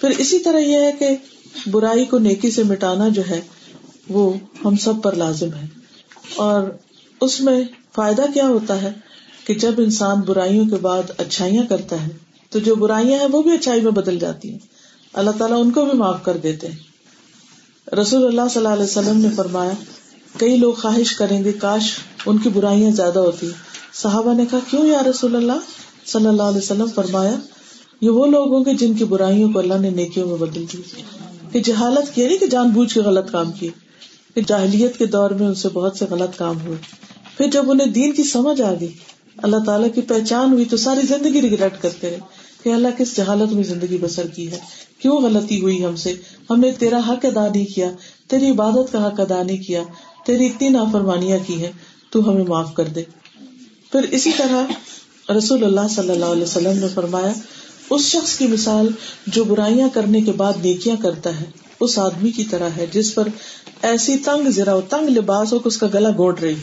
[0.01, 1.09] پھر اسی طرح یہ ہے کہ
[1.71, 3.41] برائی کو نیکی سے مٹانا جو ہے
[4.09, 4.33] وہ
[4.65, 5.67] ہم سب پر لازم ہے۔
[6.35, 6.63] اور
[7.21, 7.63] اس میں
[7.95, 8.91] فائدہ کیا ہوتا ہے
[9.45, 12.11] کہ جب انسان برائیوں کے بعد اچھائیاں کرتا ہے،
[12.49, 14.59] تو جو برائیاں ہیں وہ بھی اچھائی میں بدل جاتی ہیں۔
[15.13, 16.75] اللہ تعالیٰ ان کو بھی معاف کر دیتے ہیں۔
[17.95, 19.71] رسول اللہ صلی اللہ علیہ وسلم نے فرمایا،
[20.37, 23.49] کئی لوگ خواہش کریں گے، کاش ان کی برائیاں زیادہ ہوتی۔
[23.93, 25.53] صحابہ نے کہا، کیوں یا رسول اللہ؟
[26.05, 27.35] صلی اللہ علیہ وسلم فرمایا،
[28.01, 30.81] یہ وہ لوگ ہوں گے جن کی برائیوں کو اللہ نے نیکیوں میں بدل دی۔
[31.51, 33.86] کہ جہالت کیا نہیں کہ جان بوجھ کے غلط کام کیے۔
[34.37, 36.77] کہ جاہلیت کے دور میں ان سے بہت سے غلط کام ہوئے۔
[37.37, 38.91] پھر جب انہیں دین کی سمجھ آ گئی،
[39.37, 42.19] اللہ تعالیٰ کی پہچان ہوئی تو ساری زندگی ریگریٹ کرتے رہے
[42.63, 44.59] کہ اللہ کس جہالت میں زندگی بسر کی ہے۔
[44.99, 46.13] کیوں غلطی ہوئی ہم سے؟
[46.49, 47.91] ہم نے تیرا حق ادا نہیں کیا،
[48.27, 49.83] تیری عبادت کا حق ادا نہیں کیا،
[50.25, 51.71] تیری اتنی نافرمانیاں کی ہیں،
[52.09, 53.03] تو ہمیں معاف کر دے۔
[53.91, 54.65] پھر اسی طرح
[55.31, 57.33] رسول اللہ صلی اللہ علیہ وسلم نے فرمایا،
[57.89, 58.87] اس شخص کی مثال
[59.27, 63.27] جو برائیاں کرنے کے بعد نیکیاں کرتا ہے اس آدمی کی طرح ہے جس پر
[63.81, 66.55] ایسی تنگ زرا ہو تنگ لباس ہو کہ اس کا گلا گوڑ رہی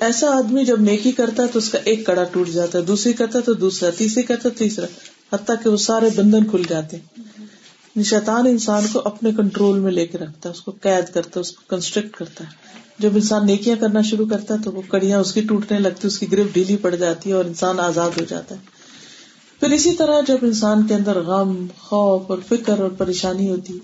[0.00, 3.12] ایسا آدمی جب نیکی کرتا ہے تو اس کا ایک کڑا ٹوٹ جاتا ہے، دوسری
[3.12, 4.86] کرتا ہے تو دوسرا، تیسری کرتا ہے تیسرا،
[5.32, 10.06] حتیٰ کہ وہ سارے بندن کھل جاتے ہیں۔ شیطان انسان کو اپنے کنٹرول میں لے
[10.06, 12.50] کے رکھتا ہے، اس کو قید کرتا ہے، اس کو کنسٹرکٹ کرتا ہے۔
[12.98, 16.18] جب انسان نیکیاں کرنا شروع کرتا ہے تو وہ کڑیاں اس کی ٹوٹنے لگتی اس
[16.18, 18.60] کی گرفت ڈھیلی پڑ جاتی ہے اور انسان آزاد ہو جاتا ہے۔
[19.60, 23.78] پھر اسی طرح جب انسان کے اندر غم، خوف اور فکر اور پریشانی ہوتی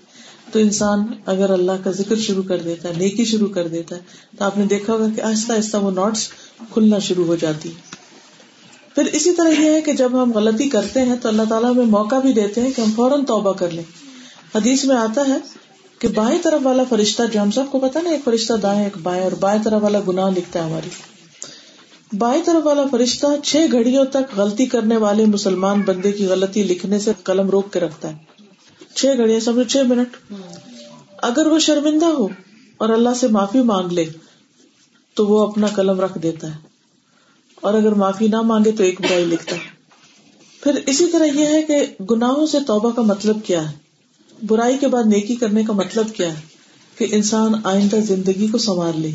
[0.53, 4.01] تو انسان اگر اللہ کا ذکر شروع کر دیتا ہے، نیکی شروع کر دیتا ہے،
[4.39, 6.29] تو آپ نے دیکھا ہوگا کہ آہستہ آہستہ وہ نوٹس
[6.73, 7.71] کھلنا شروع ہو جاتی
[8.95, 11.85] پھر اسی طرح یہ ہے کہ جب ہم غلطی کرتے ہیں تو اللہ تعالیٰ میں
[11.85, 13.85] موقع بھی دیتے ہیں کہ ہم فوراً توبہ کر لیں۔
[14.55, 15.37] حدیث میں آتا ہے
[15.99, 18.97] کہ بائیں طرف والا فرشتہ، جو ہم سب کو پتا نا، ایک فرشتہ دائیں، ایک
[19.03, 20.89] بائیں، اور بائیں طرف والا گناہ لکھتا ہے ہماری
[22.17, 26.99] بائیں طرف والا فرشتہ چھ گھڑیوں تک غلطی کرنے والے مسلمان بندے کی غلطی لکھنے
[26.99, 28.40] سے قلم روک کے رکھتا ہے۔
[28.95, 30.17] چھ گھڑیاں سمجھو چھ منٹ۔
[31.23, 32.29] اگر وہ شرمندہ ہو
[32.77, 34.05] اور اللہ سے معافی مانگ لے،
[35.15, 36.61] تو وہ اپنا قلم رکھ دیتا ہے۔
[37.55, 39.81] اور اگر معافی نہ مانگے تو ایک برائی لکھتا ہے۔
[40.63, 43.77] پھر اسی طرح یہ ہے کہ گناہوں سے توبہ کا مطلب کیا ہے؟
[44.47, 46.41] برائی کے بعد نیکی کرنے کا مطلب کیا ہے؟
[46.99, 49.11] کہ انسان آئندہ زندگی کو سنوار لے،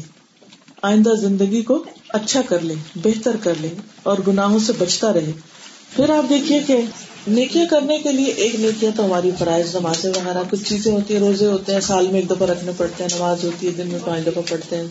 [0.81, 3.69] آئندہ زندگی کو اچھا کر لے، بہتر کر لے
[4.03, 5.31] اور گناہوں سے بچتا رہے۔
[5.95, 6.81] پھر آپ دیکھیے کہ
[7.27, 11.21] نیکیاں کرنے کے لیے ایک نیکیاں تو ہماری فرائض، نمازیں وغیرہ کچھ چیزیں ہوتی ہیں،
[11.21, 13.99] روزے ہوتے ہیں، سال میں ایک دفعہ رکھنے پڑتے ہیں، نماز ہوتی ہے، دن میں
[14.05, 14.83] پانچ دفعہ پڑھتے ہیں،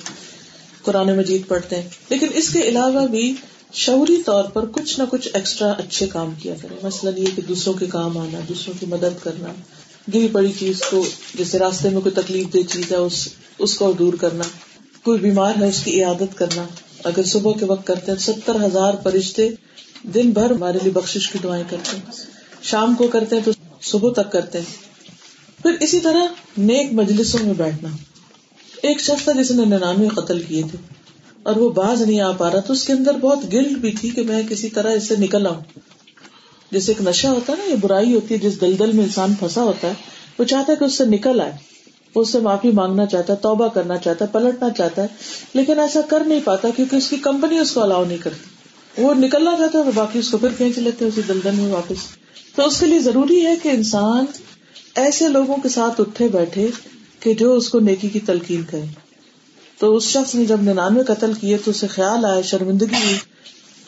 [0.83, 3.35] قرآن مجید پڑھتے ہیں۔ لیکن اس کے علاوہ بھی
[3.73, 7.75] شعوری طور پر کچھ نہ کچھ ایکسٹرا اچھے کام کیا کرے مثلاً یہ کہ دوسروں
[7.75, 9.49] کے کام آنا، دوسروں کی مدد کرنا،
[10.15, 13.93] گری پڑی چیز کو، جیسے راستے میں کوئی تکلیف دہ چیز ہے، اس اس کو
[13.93, 14.45] دور کرنا،
[15.05, 16.65] کوئی بیمار ہے، اس کی عیادت کرنا۔
[17.05, 19.49] اگر صبح کے وقت کرتے ہیں، ستر ہزار فرشتے
[20.05, 22.13] دن بھر ہمارے لیے بخش کی دعائیں کرتے ہیں۔
[22.63, 23.51] شام کو کرتے ہیں تو
[23.83, 24.85] صبح تک کرتے ہیں۔
[25.63, 26.25] پھر اسی طرح
[26.59, 27.89] نیک مجلسوں میں بیٹھنا۔
[28.83, 30.79] ایک شخص تھا جس نے ننانوے قتل کیے تھے۔
[31.43, 34.11] اور وہ باز نہیں آ پا رہا تو اس کے اندر بہت گلٹ بھی تھی
[34.11, 35.61] کہ میں کسی طرح اس سے نکل آؤں۔
[36.71, 39.63] جیسے ایک نشہ ہوتا ہے نا، یہ برائی ہوتی ہے، جس دلدل میں انسان پھنسا
[39.63, 39.93] ہوتا ہے،
[40.39, 41.53] وہ چاہتا ہے کہ اس سے نکل آئے۔
[42.15, 45.07] وہ اس سے معافی مانگنا چاہتا ہے، توبہ کرنا چاہتا ہے، پلٹنا چاہتا ہے،
[45.55, 48.54] لیکن ایسا کر نہیں پاتا کیونکہ اس کی کمپنی اس کو الاؤ نہیں کرتی۔
[48.99, 51.97] وہ نکلنا چاہتا ہے باقی اس کو پھر کھینچ لیتے اسی دلدل میں واپس۔
[52.55, 54.25] تو اس کے لیے ضروری ہے کہ انسان
[54.95, 56.69] ایسے لوگوں کے ساتھ اٹھے بیٹھے
[57.21, 58.85] کہ جو اس کو نیکی کی تلقین کرے۔
[59.79, 63.17] تو اس شخص نے جب ننانوے قتل کیے تو اسے خیال آیا، شرمندگی ہوئی۔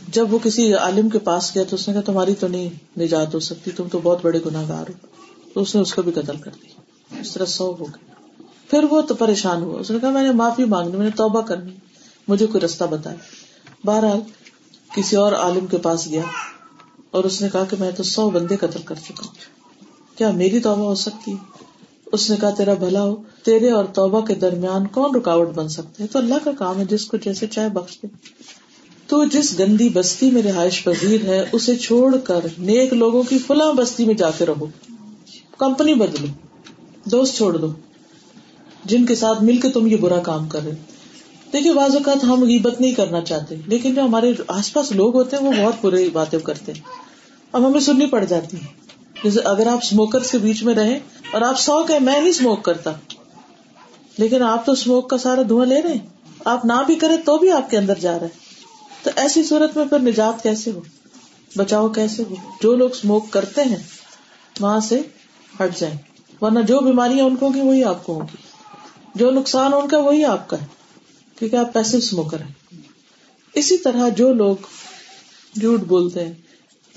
[0.08, 3.34] جب وہ کسی عالم کے پاس گیا تو اس نے کہا، تمہاری تو نہیں نجات
[3.34, 5.06] ہو سکتی، تم تو بہت بڑے گناہ گار ہو۔
[5.54, 6.80] تو اس نے اس کو بھی قتل کر دیا۔
[7.20, 8.12] اس طرح سو ہو گیا
[8.70, 11.40] پھر وہ تو پریشان ہوا۔ اس نے کہا، میں نے معافی مانگنی، میں نے توبہ
[11.40, 11.72] کرنی،
[12.28, 13.16] مجھے کوئی رستہ بتایا
[13.84, 14.20] بہرحال
[14.96, 16.22] کسی اور عالم کے پاس گیا
[17.10, 19.34] اور اس نے کہا کہ میں تو سو بندے قتل کر چکا ہوں۔
[20.18, 21.36] کیا میری توبہ ہو سکتی؟ ہے
[22.12, 26.02] اس نے کہا، تیرا بھلا ہو، تیرے اور توبہ کے درمیان کون رکاوٹ بن سکتے
[26.02, 28.06] ہے؟ تو اللہ کا کام ہے جس کو جیسے چاہے بخش دے۔
[29.06, 33.72] تو جس گندی بستی میں رہائش پذیر ہے، اسے چھوڑ کر نیک لوگوں کی فلاں
[33.72, 34.66] بستی میں جا کے رہو۔
[35.58, 36.26] کمپنی بدلو،
[37.04, 37.72] دوست چھوڑ دو۔
[38.84, 40.95] جن کے ساتھ مل کے تم یہ برا کام کر رہے
[41.52, 45.36] دیکھیے، بعض اوقات ہم غیبت نہیں کرنا چاہتے، لیکن جو ہمارے آس پاس لوگ ہوتے
[45.36, 46.80] ہیں، وہ بہت برے باتیں کرتے ہیں۔
[47.52, 48.66] اب ہمیں سننی پڑ جاتی ہے
[49.24, 50.98] جیسے اگر آپ اسموکر کے بیچ میں رہے
[51.30, 52.92] اور آپ سو کہ میں نہیں اسموک کرتا،
[54.18, 55.94] لیکن آپ تو اسموک کا سارا دھواں لے رہے
[56.44, 58.46] آپ نہ بھی کرے تو بھی آپ کے اندر جا رہا ہے۔
[59.02, 60.80] تو ایسی صورت میں پھر نجات کیسے ہو؟
[61.56, 63.82] بچاؤ کیسے ہو؟ جو لوگ اسموک کرتے ہیں،
[64.60, 65.00] وہاں سے
[65.60, 65.96] ہٹ جائیں۔
[66.40, 68.36] ورنہ جو بیماریاں ان کو ہوگی وہی آپ کو ہوگی
[69.14, 70.75] جو نقصان ان کا، وہی آپ کا ہے۔
[71.38, 72.52] کیونکہ آپ پیسے اسموکر ہیں۔
[73.54, 74.56] اسی طرح جو لوگ
[75.60, 76.32] جھوٹ بولتے ہیں،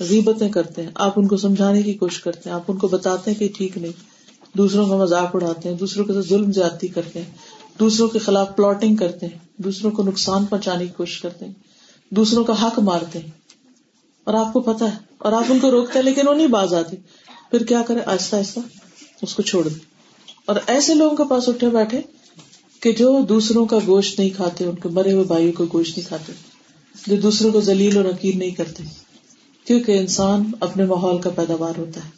[0.00, 3.30] غیبتیں کرتے ہیں، آپ ان کو سمجھانے کی کوشش کرتے ہیں، آپ ان کو بتاتے
[3.30, 3.92] ہیں کہ ٹھیک نہیں۔
[4.56, 7.30] دوسروں کا مذاق اڑاتے ہیں، دوسروں کے ساتھ ظلم زیادتی کرتے ہیں،
[7.78, 11.52] دوسروں کے خلاف پلاٹنگ کرتے ہیں، دوسروں کو نقصان پہنچانے کی کوشش کرتے ہیں،
[12.10, 13.30] دوسروں کا حق مارتے ہیں۔
[14.24, 16.74] اور آپ کو پتا ہے، اور آپ ان کو روکتے ہیں، لیکن وہ نہیں باز
[16.74, 16.96] آتے
[17.50, 18.60] پھر کیا کرے آہستہ آہستہ
[19.22, 19.80] اس کو چھوڑ دیں۔
[20.44, 22.00] اور ایسے لوگوں کے پاس اٹھے بیٹھے
[22.80, 26.08] کہ جو دوسروں کا گوشت نہیں کھاتے، ان کے مرے ہوئے بھائیوں کا گوشت نہیں
[26.08, 26.32] کھاتے،
[27.06, 28.82] جو دوسروں کو ذلیل اور نکیر نہیں کرتے،
[29.64, 32.10] کیونکہ انسان اپنے ماحول کا پیداوار ہوتا ہے۔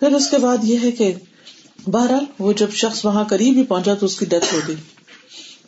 [0.00, 1.14] پھر اس کے بعد یہ ہے کہ
[1.86, 4.76] بہرحال وہ جب شخص وہاں قریب ہی پہنچا تو اس کی ڈیتھ ہو گئی۔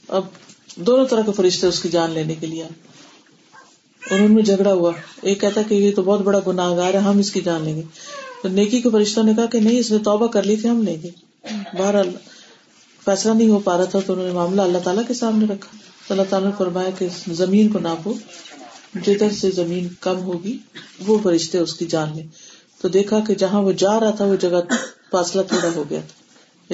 [0.09, 0.24] اب
[0.76, 2.64] دونوں طرح کے فرشتے اس کی جان لینے کے لیے
[4.11, 6.98] اور ان میں جھگڑا ہوا۔ ایک کہتا کہ یہ تو بہت بڑا گناہ گار ہے،
[6.98, 7.83] ہم اس کی جان لیں گے۔
[8.42, 10.83] تو نیکی کے فرشتوں نے کہا کہ نہیں، اس نے توبہ کر لی تھی ہم
[10.83, 11.11] لیں گے
[11.78, 12.11] بہرحال
[13.09, 15.77] فیصلہ نہیں ہو پا رہا تھا تو انہوں نے معاملہ اللہ تعالیٰ کے سامنے رکھا۔
[16.09, 18.14] تو اللہ تعالیٰ نے فرمایا کہ زمین کو ناپو،
[18.94, 20.59] جدھر سے زمین کم ہوگی،
[21.07, 22.27] وہ فرشتے اس کی جان لیں۔
[22.81, 24.61] تو دیکھا کہ جہاں وہ جا رہا تھا، وہ جگہ
[25.11, 26.25] فاصلہ تھوڑا ہو گیا تھا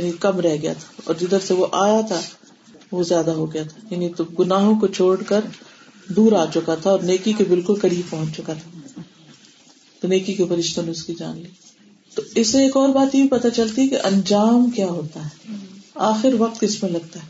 [0.01, 2.21] یعنی کم رہ گیا تھا۔ اور جدھر سے وہ آیا تھا،
[2.93, 5.41] وہ زیادہ ہو گیا تھا۔ یعنی تو گناہوں کو چھوڑ کر
[6.09, 9.01] دور آ چکا تھا اور نیکی کے بالکل قریب پہنچ چکا تھا۔
[10.01, 11.49] تو نیکی کے فرشتوں نے اس کی جان لی۔
[12.15, 15.64] تو اس سے ایک اور بات یہ پتا چلتی کہ انجام کیا ہوتا ہے۔
[15.95, 17.27] آخر وقت کس میں لگتا ہے؟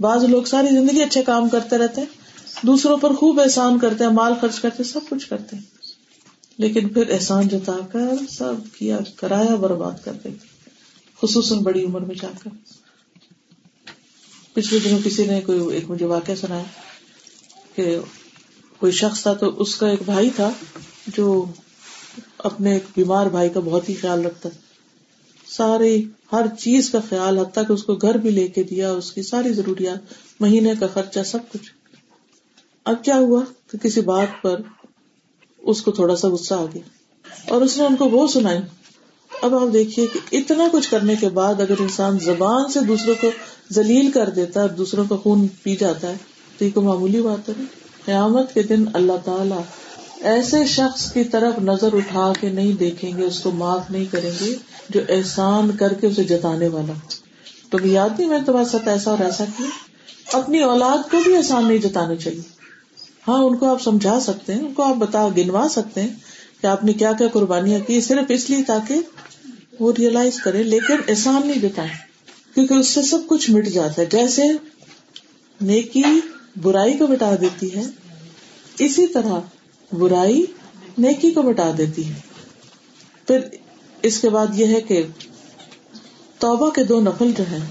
[0.00, 2.08] بعض لوگ ساری زندگی اچھے کام کرتے رہتے ہیں،
[2.66, 5.62] دوسروں پر خوب احسان کرتے ہیں، مال خرچ کرتے سب کچھ کرتے ہیں۔
[6.58, 10.46] لیکن پھر احسان جتا کر سب کیا کرایا، برباد کر دیتے
[11.22, 12.50] خصوصاً بڑی عمر میں جا کر۔
[14.52, 16.64] پچھلے دنوں کسی نے کوئی ایک مجھے واقعہ سنایا
[17.74, 17.98] کہ
[18.78, 20.50] کوئی شخص تھا تو اس کا ایک بھائی تھا
[21.06, 21.44] جو
[22.38, 24.63] اپنے ایک بیمار بھائی کا بہت ہی خیال رکھتا تھا۔
[25.56, 29.12] ساری ہر چیز کا خیال، حتیٰ کہ اس کو گھر بھی لے کے دیا، اس
[29.12, 31.72] کی ساری ضروریات، مہینے کا خرچہ، سب کچھ۔
[32.84, 34.60] اب کیا ہوا کہ کسی بات پر
[35.58, 36.82] اس کو تھوڑا سا غصہ آ گیا
[37.48, 38.58] اور اس نے ان کو وہ سنائی۔
[39.42, 43.30] اب آپ دیکھیے کہ اتنا کچھ کرنے کے بعد اگر انسان زبان سے دوسروں کو
[43.72, 46.16] ذلیل کر دیتا ہے دوسروں کا خون پی جاتا ہے،
[46.58, 47.54] تو یہ کوئی معمولی بات ہے۔
[48.04, 49.60] قیامت کے دن اللہ تعالی
[50.24, 54.30] ایسے شخص کی طرف نظر اٹھا کے نہیں دیکھیں گے، اس کو معاف نہیں کریں
[54.40, 54.54] گے
[54.90, 56.92] جو احسان کر کے اسے جتانے والا۔
[57.70, 59.66] تو یاد نہیں میں تمہارے ساتھ ایسا اور ایسا کیا
[60.32, 62.40] اپنی اولاد کو بھی احسان نہیں جتانے چاہیے۔
[63.28, 66.08] ہاں ان کو آپ سمجھا سکتے ہیں، ان کو آپ بتا، گنوا سکتے ہیں
[66.60, 68.94] کہ آپ نے کیا کیا قربانیاں کی، صرف اس لیے تاکہ
[69.80, 71.88] وہ ریئلائز کرے لیکن احسان نہیں جتائے
[72.54, 74.42] کیونکہ اس سے سب کچھ مٹ جاتا ہے۔ جیسے
[75.60, 76.02] نیکی
[76.62, 77.82] برائی کو مٹا دیتی ہے،
[78.78, 79.40] اسی طرح
[79.94, 80.44] برائی
[80.98, 82.20] نیکی کو مٹا دیتی ہے۔
[83.26, 83.38] پھر
[84.02, 85.06] اس کے بعد یہ ہے کہ
[86.38, 87.66] توبہ کے دو نفل جو ہیں،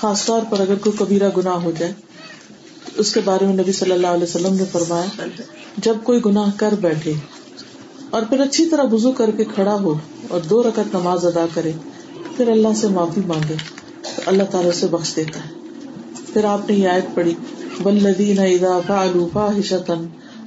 [0.00, 1.92] خاص طور پر اگر کوئی کبیرہ گناہ ہو جائے،
[2.96, 5.26] اس کے بارے میں نبی صلی اللہ علیہ وسلم نے فرمایا،
[5.76, 7.12] جب کوئی گناہ کر بیٹھے
[8.10, 9.94] اور پھر اچھی طرح وضو کر کے کھڑا ہو
[10.28, 11.72] اور دو رکعت نماز ادا کرے،
[12.36, 13.54] پھر اللہ سے معافی مانگے،
[14.16, 15.50] تو اللہ تعالیٰ سے بخش دیتا ہے۔
[16.32, 17.34] پھر آپ نے یہ آیت پڑھی
[17.82, 19.94] بلدین اذا فعلوا فاحشة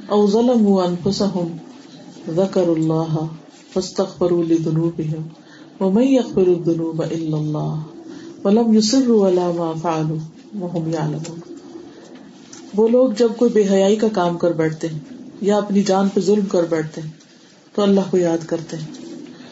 [0.09, 1.57] او ظلموا انفسهم
[2.35, 3.25] ذکر اللہ
[3.73, 5.21] فاستغفروا لذنوبهم،
[5.79, 7.75] ومن يغفر الذنوب الا اللہ
[8.43, 10.17] ولم يصروا على ما فعلوا،
[10.61, 11.39] وهم يعلمون۔
[12.77, 14.99] وہ لوگ جب کوئی بے حیائی کا کام کر بیٹھتے ہیں،
[15.41, 17.09] یا اپنی جان پہ ظلم کر بیٹھتے ہیں،
[17.75, 18.87] تو اللہ کو یاد کرتے ہیں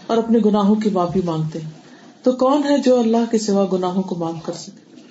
[0.07, 1.69] اور اپنے گناہوں کی معافی مانگتے ہیں۔
[2.23, 5.01] تو کون ہے جو اللہ کے سوا گناہوں کو معاف کر سکے؟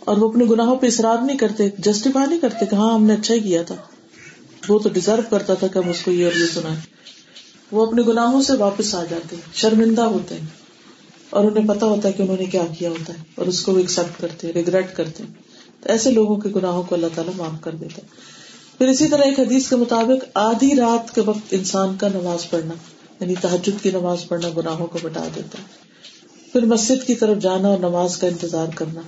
[0.00, 3.14] اور وہ اپنے گناہوں پہ اصرار نہیں کرتے جسٹیفائی نہیں کرتے کہ ہاں ہم نے
[3.14, 3.74] اچھا ہی کیا تھا۔
[4.68, 6.74] وہ تو ڈیزرو کرتا تھا کہ ہم اس کو یہ اور یہ سنا
[7.72, 10.46] وہ اپنے گناہوں سے واپس آ جاتے ہیں، شرمندہ ہوتے ہیں۔
[11.30, 13.72] اور انہیں پتا ہوتا ہے کہ انہوں نے کیا کیا ہوتا ہے اور اس کو
[13.72, 15.32] وہ ایکسپٹ کرتے ریگریٹ کرتے ہیں۔
[15.82, 18.06] تو ایسے لوگوں کے گناہوں کو اللہ تعالیٰ معاف کر دیتا ہے۔
[18.78, 22.74] پھر اسی طرح ایک حدیث کے مطابق آدھی رات کے وقت انسان کا نماز پڑھنا
[23.20, 25.64] یعنی تحجد کی نماز پڑھنا گناہوں کو بٹا دیتا ہے۔
[26.52, 29.00] پھر مسجد کی طرف جانا اور نماز کا انتظار کرنا۔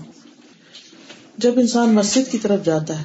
[1.39, 3.05] جب انسان مسجد کی طرف جاتا ہے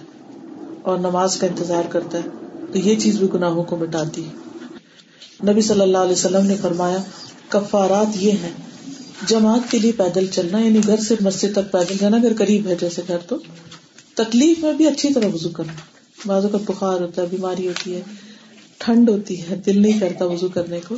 [0.82, 2.45] اور نماز کا انتظار کرتا ہے
[2.76, 4.32] تو یہ چیز بھی گناہوں کو مٹاتی ہے۔
[5.52, 6.98] نبی صلی اللہ علیہ وسلم نے فرمایا،
[7.50, 8.52] کفارات یہ ہیں،
[9.28, 12.76] جماعت کے لیے پیدل چلنا یعنی گھر سے مسجد تک پیدل جانا، اگر قریب ہے
[12.76, 13.36] جیسے گھر تو۔
[14.16, 15.74] تکلیف میں بھی اچھی طرح وضو کرنا۔
[16.26, 18.02] بازو کا بخار ہوتا ہے، بیماری ہوتی ہے،
[18.78, 20.96] ٹھنڈ ہوتی ہے، دل نہیں کرتا وضو کرنے کو۔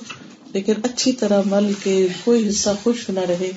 [0.54, 3.52] لیکن اچھی طرح مل کے کوئی حصہ خشک نہ رہے،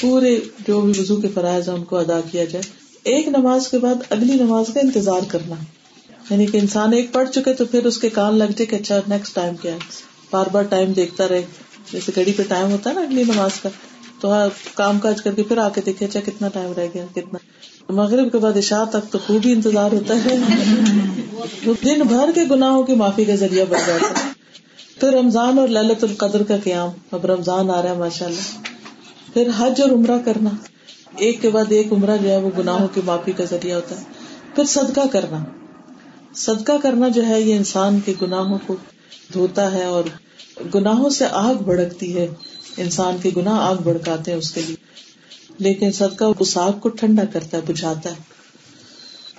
[0.00, 2.70] پورے جو بھی وضو کے فرائض ہیں، ان کو ادا کیا جائے۔
[3.02, 5.54] ایک نماز کے بعد اگلی نماز کا انتظار کرنا۔
[6.30, 9.00] یعنی کہ انسان ایک پڑھ چکے تو پھر اس کے کان لگ جائے کہ اچھا
[9.08, 9.78] نیکسٹ ٹائم کیا ہے؟
[10.30, 11.42] بار بار ٹائم دیکھتا رہے۔
[11.92, 13.68] جیسے گھڑی پہ ٹائم ہوتا ہے نا اگلی نماز کا،
[14.20, 17.04] تو ہاں، کام کاج کر کے پھر آ کے دیکھے اچھا کتنا ٹائم رہ گیا،
[17.14, 17.38] کتنا۔
[17.88, 20.36] مغرب کے بعد عشاء تک تو خوب ہی انتظار ہوتا ہے۔
[21.84, 24.28] دن بھر کے گناہوں کی معافی کا ذریعہ بن جاتا ہے۔
[25.00, 28.62] پھر رمضان اور للت القدر کا قیام۔ اب رمضان آ رہا ہے ماشاء اللہ
[29.34, 30.50] پھر حج اور عمرہ کرنا۔
[31.16, 34.04] ایک کے بعد ایک عمرہ جو ہے، وہ گناہوں کی معافی کا ذریعہ ہوتا ہے۔
[34.54, 35.44] پھر صدقہ کرنا۔
[36.34, 38.76] صدقہ کرنا جو ہے یہ انسان کے گناہوں کو
[39.32, 40.04] دھوتا ہے اور
[40.74, 42.28] گناہوں سے آگ بھڑکتی ہے۔
[42.76, 44.76] انسان کے گناہ آگ بڑکاتے ہیں اس کے لیے۔
[45.58, 48.14] لیکن صدقہ اس آگ کو ٹھنڈا کرتا ہے، بجھاتا ہے۔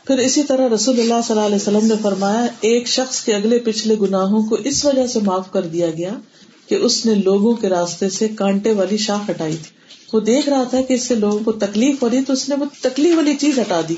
[0.07, 3.59] پھر اسی طرح رسول اللہ صلی اللہ علیہ وسلم نے فرمایا، ایک شخص کے اگلے
[3.59, 6.13] پچھلے گناہوں کو اس وجہ سے معاف کر دیا گیا
[6.67, 9.71] کہ اس نے لوگوں کے راستے سے کانٹے والی شاخ ہٹائی تھی۔
[10.13, 12.55] وہ دیکھ رہا تھا کہ اس سے لوگوں کو تکلیف ہو رہی تو اس نے
[12.55, 13.95] وہ تکلیف والی چیز ہٹا دی۔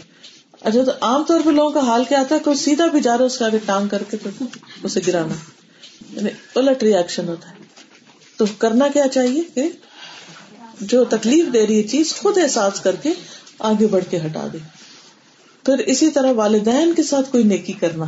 [0.65, 3.11] اچھا تو عام طور پہ لوگوں کا حال کیا آتا ہے کہ سیدھا بھی جا
[3.11, 4.17] رہا ہے اس کے آگے ٹانگ کر کے
[4.83, 5.33] اسے گرانا۔
[6.11, 7.55] یعنی الٹ ریئیکشن ہوتا ہے۔
[8.37, 9.69] تو کرنا کیا چاہیے کہ
[10.81, 13.09] جو تکلیف دے رہی ہے چیز خود احساس کر کے
[13.59, 14.57] آگے بڑھ کے ہٹا دے۔
[15.65, 18.05] پھر اسی طرح والدین کے ساتھ کوئی نیکی کرنا۔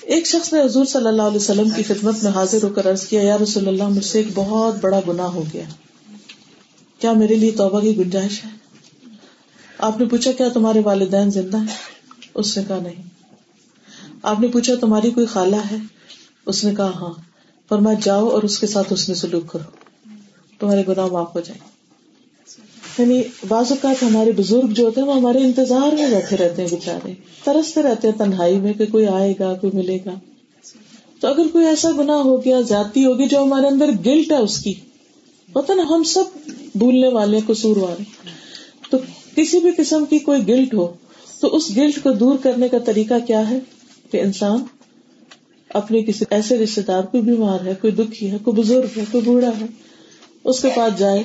[0.00, 3.06] ایک شخص نے حضور صلی اللہ علیہ وسلم کی خدمت میں حاضر ہو کر عرض
[3.06, 5.64] کیا، یا رسول اللہ، مجھ سے ایک بہت بڑا گنا ہو گیا۔
[6.98, 8.63] کیا میرے لیے توبہ کی گنجائش ہے؟
[9.86, 11.66] آپ نے پوچھا کیا تمہارے والدین زندہ ہیں؟
[12.34, 13.02] اس نے کہا نہیں۔
[14.22, 15.76] آپ نے پوچھا تمہاری کوئی خالہ ہے؟
[16.46, 17.12] اس نے کہا ہاں۔
[17.68, 19.70] فرمایا جاؤ اور اس کے ساتھ اس نے سلوک کرو۔
[20.58, 21.60] تمہارے گناہ معاف ہو جائیں۔
[22.98, 26.68] یعنی بعض اوقات ہمارے بزرگ جو ہوتے ہیں وہ ہمارے انتظار میں بیٹھے رہتے ہیں
[26.68, 30.14] بےچارے ترستے رہتے ہیں تنہائی میں کہ کوئی آئے گا، کوئی ملے گا۔
[31.20, 34.58] تو اگر کوئی ایسا گنا ہو گیا جاتی ہوگی جو ہمارے اندر گلٹ ہے اس
[34.58, 34.74] کی
[35.52, 36.24] پتا نا، ہم سب
[36.74, 38.04] بھولنے والے قصور والے
[38.90, 38.98] تو
[39.36, 40.92] کسی بھی قسم کی کوئی گلٹ ہو،
[41.40, 43.58] تو اس گلٹ کو دور کرنے کا طریقہ کیا ہے؟
[44.10, 44.58] کہ انسان
[45.68, 49.24] اپنے کسی ایسے رشتے دار، کوئی بیمار ہے، کوئی دکھی ہے، کوئی بزرگ ہے، کوئی
[49.24, 49.66] بوڑھا ہے،
[50.44, 51.22] اس کے پاس جائے،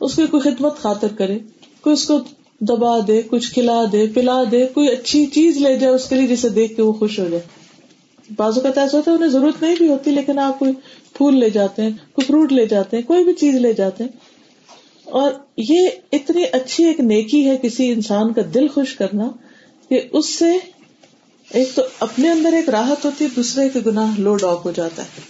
[0.00, 1.38] اس کی کوئی خدمت خاطر کرے،
[1.80, 2.18] کوئی اس کو
[2.60, 6.26] دبا دے، کچھ کھلا دے، پلا دے، کوئی اچھی چیز لے جائے، اس کے لیے
[6.26, 7.42] جسے دیکھ کے وہ خوش ہو جائے۔
[8.36, 10.72] بازو کا ایسا ہوتا ہے، انہیں ضرورت نہیں بھی ہوتی، لیکن آپ کوئی
[11.14, 14.29] پھول لے جاتے ہیں، کوئی فروٹ لے جاتے ہیں، کوئی بھی چیز لے جاتے ہیں
[15.10, 19.28] اور یہ اتنی اچھی ایک نیکی ہے کسی انسان کا دل خوش کرنا
[19.88, 20.50] کہ اس سے
[21.50, 25.02] ایک تو اپنے اندر ایک راحت ہوتی ہے، دوسرے کے گناہ لو ڈاک ہو جاتا
[25.02, 25.20] ہے۔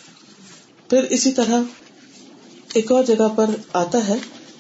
[0.90, 1.62] پھر اسی طرح
[2.74, 4.16] ایک اور جگہ پر آتا ہے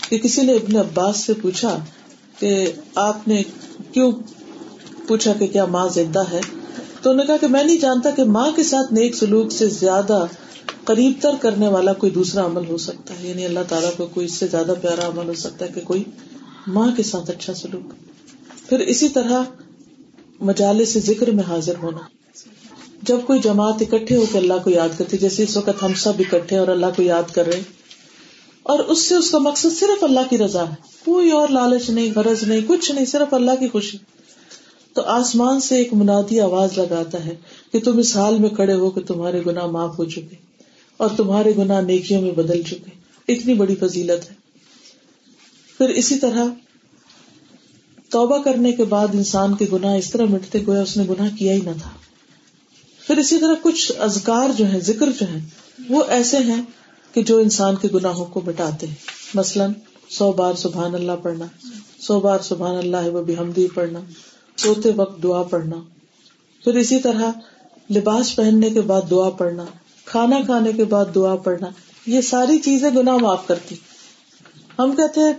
[0.08, 1.78] کہ کسی نے ابن عباس سے پوچھا
[2.38, 3.42] کہ آپ نے
[3.92, 4.12] کیوں
[5.08, 6.40] پوچھا کہ کیا ماں زندہ ہے؟
[7.02, 9.68] تو انہوں نے کہا کہ میں نہیں جانتا کہ ماں کے ساتھ نیک سلوک سے
[9.68, 10.24] زیادہ
[10.84, 14.26] قریب تر کرنے والا کوئی دوسرا عمل ہو سکتا ہے یعنی اللہ تعالیٰ کو کوئی
[14.26, 16.02] اس سے زیادہ پیارا عمل ہو سکتا ہے کہ کوئی
[16.66, 17.92] ماں کے ساتھ اچھا سلوک۔
[18.68, 19.42] پھر اسی طرح
[20.40, 21.98] مجالے سے ذکر میں حاضر ہونا۔
[23.02, 26.12] جب کوئی جماعت اکٹھے ہو کے اللہ کو یاد کرتی، جیسے اس وقت ہم سب
[26.18, 27.60] اکٹھے اور اللہ کو یاد کر رہے،
[28.62, 32.12] اور اس سے اس کا مقصد صرف اللہ کی رضا ہے۔ کوئی اور لالچ نہیں،
[32.16, 33.98] غرض نہیں، کچھ نہیں، صرف اللہ کی خوشی۔
[34.92, 37.34] تو آسمان سے ایک منادی آواز لگاتا ہے
[37.72, 40.49] کہ تم اس حال میں کھڑے ہو کہ تمہارے گنا معاف ہو چکے۔
[41.00, 42.90] اور تمہارے گنا نیکیوں میں بدل چکے۔
[43.32, 44.34] اتنی بڑی فضیلت ہے۔
[45.78, 46.44] پھر اسی طرح
[48.10, 51.52] توبہ کرنے کے بعد انسان کے گناہ اس طرح مٹتے گویا اس نے گناہ کیا
[51.52, 51.90] ہی نہ تھا۔
[53.06, 55.40] پھر اسی طرح کچھ ازگار جو ہے ذکر جو ہے
[55.88, 56.62] وہ ایسے ہیں
[57.12, 58.94] کہ جو انسان کے گناہوں کو مٹاتے ہیں۔
[59.34, 59.72] مثلاً
[60.08, 61.46] سو بار سبحان اللہ پڑھنا،
[62.00, 64.00] سو بار سبحان اللہ و بحمدی پڑھنا،
[64.56, 65.76] سوتے وقت دعا پڑھنا۔
[66.64, 67.30] پھر اسی طرح
[67.90, 69.64] لباس پہننے کے بعد دعا پڑھنا۔
[70.10, 71.66] کھانا کھانے کے بعد دعا پڑھنا،
[72.06, 73.74] یہ ساری چیزیں گناہ معاف کرتی۔
[74.78, 75.32] ہم کہتے ہیں،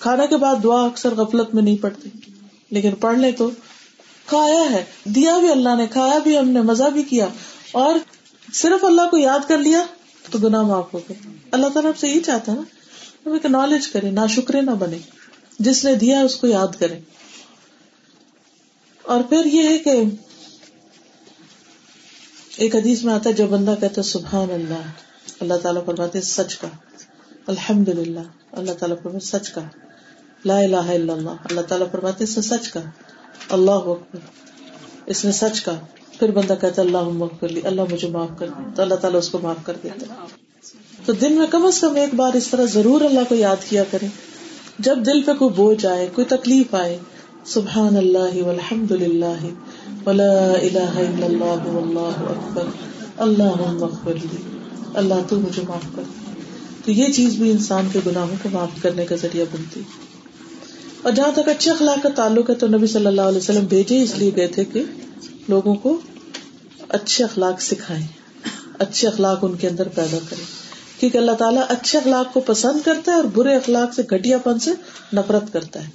[0.00, 2.08] کھانا کے بعد دعا اکثر غفلت میں نہیں پڑتی،
[2.70, 3.50] لیکن پڑھ لے تو۔
[4.26, 7.26] کھایا ہے، دیا بھی اللہ نے، کھایا بھی ہم نے، مزہ بھی کیا۔
[7.72, 7.94] اور
[8.52, 9.82] صرف اللہ کو یاد کر لیا
[10.30, 11.16] تو گناہ معاف ہو گئے
[11.50, 12.62] اللہ تعالیٰ سے یہی چاہتا ہے نا،
[13.26, 14.98] ہم نالج کرے نہ شکرے نہ بنے۔
[15.58, 17.00] جس نے دیا اس کو یاد کرے
[19.02, 20.02] اور پھر یہ ہے کہ
[22.58, 24.90] ایک حدیث میں آتا ہے، جو بندہ کہتا ہے، سبحان اللہ
[25.40, 26.68] اللہ تعالیٰ فرماتے سچ کا۔
[27.46, 28.20] الحمد للہ
[28.52, 29.60] اللہ تعالیٰ فرماتے سچ کا۔
[30.44, 32.80] لا الہ الا اللہ اللہ تعالیٰ فرماتے سچ کا۔
[33.50, 34.18] اللہ اکبر،
[35.06, 35.72] اس نے سچ کا۔
[36.18, 39.28] پھر بندہ کہتا اللہ مغفر لی، اللہ مجھے معاف کر دے۔ تو اللہ تعالیٰ اس
[39.28, 40.26] کو معاف کر دیتا
[41.04, 43.84] تو دن میں کم از کم ایک بار اس طرح ضرور اللہ کو یاد کیا
[43.90, 44.06] کرے
[44.78, 46.98] جب دل پہ کوئی بوجھ آئے، کوئی تکلیف آئے،
[47.44, 49.46] سبحان اللہ والحمد للہ
[50.06, 52.66] ولا الہ الا اللہ واللہ اکبر
[53.18, 54.42] اللہ مغفر لی
[54.94, 56.02] اللہ تو مجھے معاف کر.
[56.84, 59.82] تو یہ چیز بھی انسان کے گناہوں کو معاف کرنے کا ذریعہ بنتی.
[61.02, 64.02] اور جہاں تک اچھے اخلاق کا تعلق ہے تو نبی صلی اللہ علیہ وسلم بھیجے
[64.02, 64.82] اس لیے گئے تھے کہ
[65.48, 65.98] لوگوں کو
[66.98, 68.06] اچھے اخلاق سکھائے
[68.78, 70.42] اچھے اخلاق ان کے اندر پیدا کرے
[71.00, 74.58] کیونکہ اللہ تعالیٰ اچھے اخلاق کو پسند کرتا ہے اور برے اخلاق سے گٹیا پن
[74.58, 74.70] سے
[75.14, 75.90] نفرت کرتا ہے.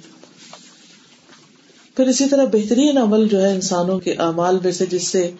[1.96, 5.30] پھر اسی طرح بہترین عمل جو ہے انسانوں کے اعمال میں سے، جس سے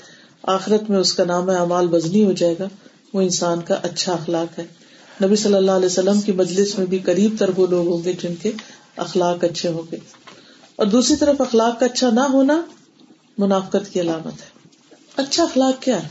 [0.43, 2.69] آخرت میں اس کا نام ہے امال بزنی ہو جائے گا،
[3.15, 4.65] وہ انسان کا اچھا اخلاق ہے۔
[5.25, 8.13] نبی صلی اللہ علیہ وسلم کی مجلس میں بھی قریب تر وہ لوگ ہوں گے
[8.13, 8.53] جن کے
[8.97, 9.97] اخلاق اچھے ہوں گے۔
[10.77, 12.63] اور دوسری طرف اخلاق کا اچھا نہ ہونا
[13.39, 14.69] منافقت کی علامت ہے۔
[15.17, 16.09] اچھا اخلاق کیا ہے؟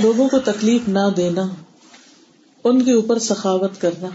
[0.00, 1.46] لوگوں کو تکلیف نہ دینا،
[2.64, 4.08] ان کے اوپر سخاوت کرنا،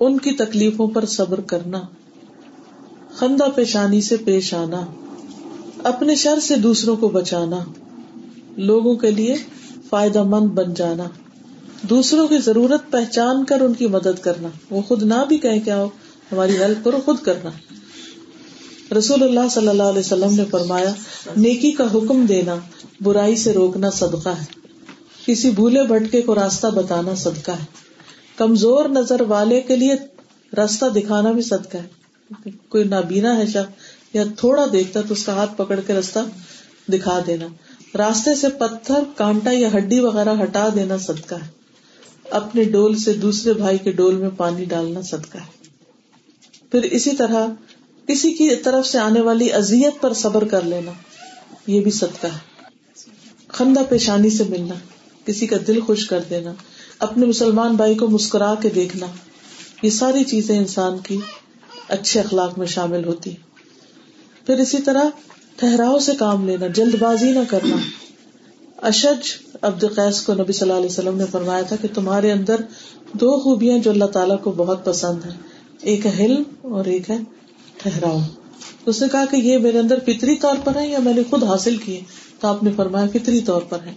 [0.00, 1.82] ان کی تکلیفوں پر صبر کرنا۔
[3.14, 4.86] خندہ پیشانی سے پیش آنا،
[5.84, 7.58] اپنے شر سے دوسروں کو بچانا،
[8.56, 9.36] لوگوں کے لیے
[9.88, 11.04] فائدہ مند بن جانا،
[11.82, 15.76] دوسروں کی ضرورت پہچان کر ان کی مدد کرنا۔ وہ خود نہ بھی کہیں کیا
[15.76, 15.88] ہو
[16.32, 17.50] ہماری ہیلپ کرو، خود کرنا۔
[18.98, 20.92] رسول اللہ صلی اللہ علیہ وسلم نے فرمایا،
[21.36, 22.54] نیکی کا حکم دینا،
[23.00, 24.44] برائی سے روکنا صدقہ ہے۔
[25.26, 27.64] کسی بھولے بھٹکے کو راستہ بتانا صدقہ ہے۔
[28.36, 29.94] کمزور نظر والے کے لیے
[30.56, 31.99] راستہ دکھانا بھی صدقہ ہے۔
[32.68, 33.72] کوئی نابینا ہے شخص
[34.14, 36.18] یا تھوڑا دیکھتا تو اس کا ہاتھ پکڑ کے راستہ
[36.92, 37.46] دکھا دینا۔
[37.98, 41.48] راستے سے پتھر، کانٹا یا ہڈی وغیرہ ہٹا دینا صدقہ ہے۔
[42.30, 45.68] اپنے ڈول سے دوسرے بھائی کے ڈول میں پانی ڈالنا صدقہ ہے۔
[46.70, 47.46] پھر اسی طرح
[48.06, 50.92] کسی کی طرف سے آنے والی ازیت پر صبر کر لینا،
[51.66, 52.62] یہ بھی صدقہ ہے۔
[53.48, 54.74] خندہ پیشانی سے ملنا،
[55.24, 56.52] کسی کا دل خوش کر دینا،
[56.98, 59.06] اپنے مسلمان بھائی کو مسکرا کے دیکھنا،
[59.82, 61.18] یہ ساری چیزیں انسان کی
[61.90, 63.30] اچھے اخلاق میں شامل ہوتی۔
[64.46, 65.04] پھر اسی طرح
[65.56, 67.76] ٹھہراؤ سے کام لینا، جلد بازی نہ کرنا۔
[68.76, 69.32] اشج
[69.62, 72.56] عبد قیس کو نبی صلی اللہ علیہ وسلم نے فرمایا تھا کہ تمہارے اندر
[73.12, 75.30] دو خوبیاں جو اللہ تعالیٰ کو بہت پسند ہے
[75.82, 77.18] ایک ہے حلم اور ایک ہے
[77.76, 78.18] ٹھہراؤ۔
[78.86, 81.44] اس نے کہا کہ یہ میرے اندر فطری طور پر ہے یا میں نے خود
[81.44, 82.00] حاصل کیے؟
[82.40, 83.92] تو آپ نے فرمایا فطری طور پر ہے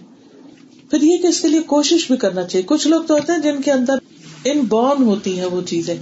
[0.90, 3.38] پھر یہ کہ اس کے لیے کوشش بھی کرنا چاہیے۔ کچھ لوگ تو ہوتے ہیں
[3.38, 3.94] جن کے اندر
[4.44, 5.94] ان بورن ہوتی ہیں وہ چیزیں۔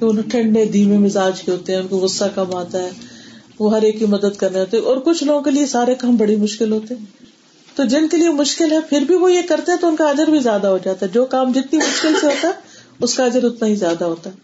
[0.00, 2.90] کہ انہیں ٹھنڈے دھیمے مزاج کے ہوتے ہیں، ان کو غصہ کم آتا ہے،
[3.58, 6.36] وہ ہر ایک کی مدد کرنے ہوتے اور کچھ لوگوں کے لیے سارے کام بڑی
[6.36, 7.04] مشکل ہوتے ہیں۔
[7.76, 10.08] تو جن کے لیے مشکل ہے، پھر بھی وہ یہ کرتے ہیں تو ان کا
[10.08, 12.52] ادر بھی زیادہ ہو جاتا ہے۔ جو کام جتنی مشکل سے ہوتا ہے،
[13.00, 14.34] اس کا ادر اتنا ہی زیادہ ہوتا ہے۔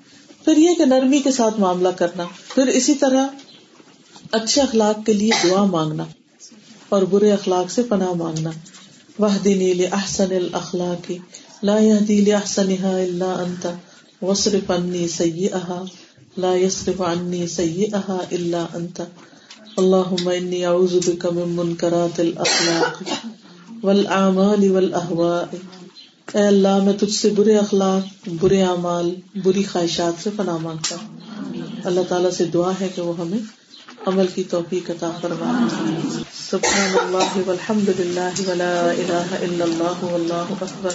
[0.45, 3.27] پھر یہ کہ نرمی کے ساتھ معاملہ کرنا۔ پھر اسی طرح
[4.33, 6.05] اچھے اخلاق کے لیے دعا مانگنا
[6.89, 8.51] اور برے اخلاق سے پناہ مانگنا۔
[9.19, 9.39] واہ
[9.93, 11.13] احسن الخلاق
[11.63, 11.79] لا
[12.09, 13.67] دل احسن انت۔
[14.23, 15.83] وصرف انی سی احا
[16.37, 19.01] لا يصرف عني سيئها الا انت
[19.77, 23.03] اللهم اني اعوذ بك من منكرات الاخلاق
[23.85, 25.43] والاعمال والاهواء
[26.35, 31.19] اے اللہ، میں تجھ سے برے اخلاق، برے اعمال، بری خواہشات سے پناہ مانگتا ہوں۔
[31.85, 33.39] اللہ تعالیٰ سے دعا ہے کہ وہ ہمیں
[34.07, 35.89] عمل کی توفیق عطا فرمائے۔
[36.51, 40.91] سبحان اللہ والحمد للہ ولا الہ الا اللہ، واللہ اکبر۔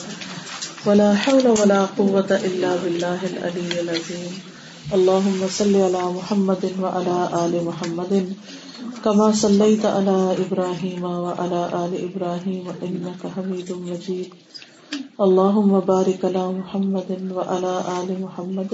[0.86, 4.34] ولا حول ولا قوة إلا بالله العلي العظيم.
[4.97, 8.13] اللهم صل على محمد وعلى آل محمد.
[9.05, 14.29] كما صليت على إبراهيم وعلى آل إبراهيم إنك حميد مجيد.
[15.21, 18.73] اللهم بارك على محمد وعلى آل محمد.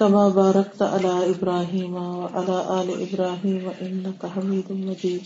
[0.00, 5.24] كما باركت على إبراهيم وعلى آل إبراهيم إنك حميد مجيد.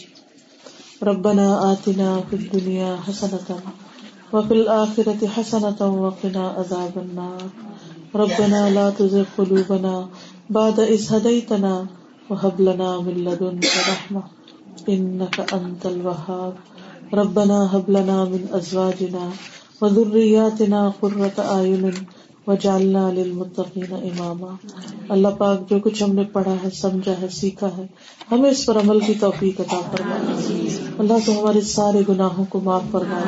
[1.02, 3.48] ربنا آتنا في الدنيا حسنة
[4.32, 7.48] وفي الآخرة حسنة وقنا عذاب النار.
[8.14, 10.08] ربنا لا تزغ قلوبنا
[10.50, 11.74] بعد إذ هديتنا
[12.30, 14.22] وهب لنا من لدنك رحمة
[14.88, 16.54] إنك أنت الوهاب.
[17.14, 19.24] ربنا هب لنا من أزواجنا
[19.82, 21.94] وذرياتنا قرة أعين
[22.46, 24.52] وجعلنا للمتقين اماما
[25.08, 27.86] اللہ پاک جو کچھ ہم نے پڑھا ہے، سمجھا ہے، سیکھا ہے،
[28.32, 30.16] ہمیں اس پر عمل کی توفیق عطا فرما
[30.98, 33.20] اللہ تو ہمارے سارے گناہوں کو معاف فرما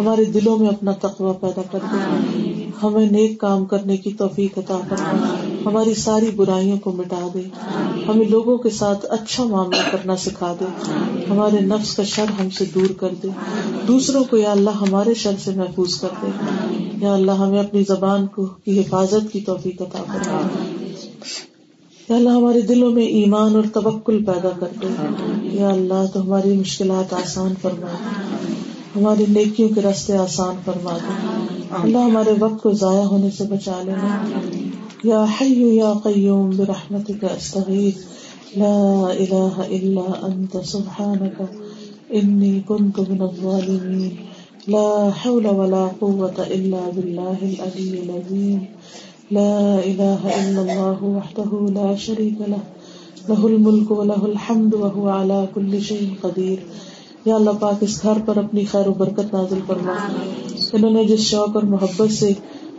[0.00, 1.96] ہمارے دلوں میں اپنا تقوی پیدا کر دے۔
[2.82, 5.34] ہمیں نیک کام کرنے کی توفیق عطا فرما۔
[5.64, 7.40] ہماری ساری برائیوں کو مٹا دے۔
[8.08, 10.64] ہمیں لوگوں کے ساتھ اچھا معاملہ کرنا سکھا دے۔
[11.30, 13.28] ہمارے نفس کا شر ہم سے دور کر دے۔
[13.88, 16.30] دوسروں کو یا اللہ ہمارے شر سے محفوظ کر دے۔
[17.00, 20.40] یا اللہ ہمیں اپنی زبان کو کی حفاظت کی توفیق عطا فرما۔
[22.08, 24.86] یا اللہ ہمارے دلوں میں ایمان اور توکل پیدا کر دے۔
[25.42, 31.12] یا اللہ تو ہماری مشکلات آسان فرما۔ دے ہماری نیکیوں کے راستے آسان فرما دے۔
[31.82, 34.38] اللہ ہمارے وقت کو ضائع ہونے سے بچا لینا
[35.04, 37.94] یا حی یا قیوم برحمتک استغیث۔
[38.56, 41.42] لا الہ الا انت سبحانک۔
[42.10, 44.10] انی کنت من الظالمین۔
[44.68, 48.58] لا حول ولا قوة الا باللہ العلی العظیم۔
[49.30, 52.62] لا الہ الا اللہ وحدہ لا شریک له
[53.28, 56.87] له الملک وله الحمد وهو على كل شيء قدیر۔
[57.28, 59.92] یا اللہ پاک اس گھر پر اپنی خیر و برکت نازل فرما۔
[60.72, 62.32] انہوں نے جس شوق اور محبت سے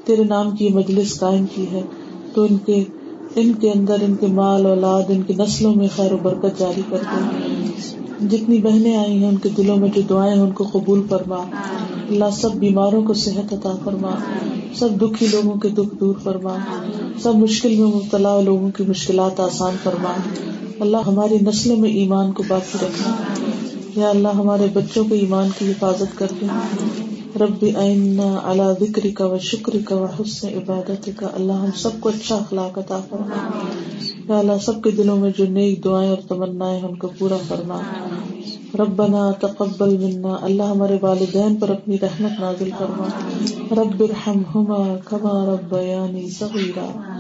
[0.04, 1.82] تیرے نام کی مجلس قائم کی ہے
[2.34, 2.84] تو ان کے
[3.36, 6.82] ان کے اندر ان کے مال اولاد ان کی نسلوں میں خیر و برکت جاری
[6.90, 7.48] کر دے۔
[8.28, 11.38] جتنی بہنیں آئی ہیں ان کے دلوں میں جو دعائیں ہیں ان کو قبول فرما۔
[12.10, 14.12] اللہ سب بیماروں کو صحت عطا فرما۔
[14.76, 16.56] سب دکھی لوگوں کے دکھ دور فرما۔
[17.22, 20.14] سب مشکل میں مبتلا لوگوں کی مشکلات آسان فرما۔
[20.80, 23.16] اللہ ہماری نسلوں میں ایمان کو باقی رکھنا
[24.00, 26.46] یا اللہ ہمارے بچوں کو ایمان کی حفاظت کر دے۔
[27.40, 27.66] رب
[28.44, 32.36] اللہ ذکر کا و شکر کا و حسن عبادت کا اللہ ہم سب کو اچھا
[32.36, 33.50] اخلاق عطا فرما۔
[34.30, 37.80] یا اللہ سب کے دلوں میں جو نیک دعائیں اور تمنا ان کو پورا فرما۔
[38.80, 43.08] ربنا تقبل منا۔ اللہ ہمارے والدین پر اپنی رحمت نازل فرما۔
[43.72, 47.16] رب ارحمهما كما ربياني صغيرا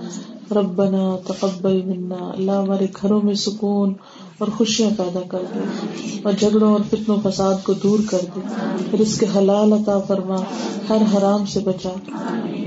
[0.51, 3.93] ربنا تقبل منا۔ اللہ ہمارے گھروں میں سکون
[4.39, 5.59] اور خوشیاں پیدا کر دے
[6.23, 8.39] اور جھگڑوں اور فتنوں فساد کو دور کر دے
[8.91, 10.35] پھر اس کے حلال عطا فرما،
[10.89, 11.93] ہر حرام سے بچا۔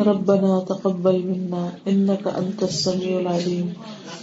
[0.06, 3.68] ربنا تقبل منا انك انت السميع العليم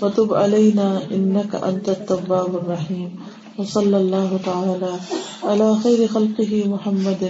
[0.02, 3.10] وتب علينا انك انت التواب الرحيم
[3.58, 4.93] وصلى الله تعالى
[5.43, 7.24] على خير خلقه محمد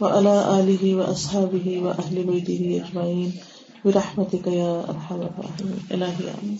[0.00, 3.32] وعلى آله وأصحابه وأهل بيته أجمعين
[3.84, 6.58] برحمتك يا أرحم الراحمين إلهي آمين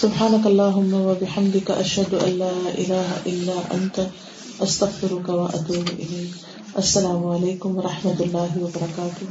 [0.00, 4.00] سبحانك اللهم وبحمدك أشهد أن لا إله إلا أنت،
[4.60, 6.46] أستغفرك وأتوب إليك.
[6.74, 9.24] السلام علیکم و رحمۃ اللہ وبرکاتہ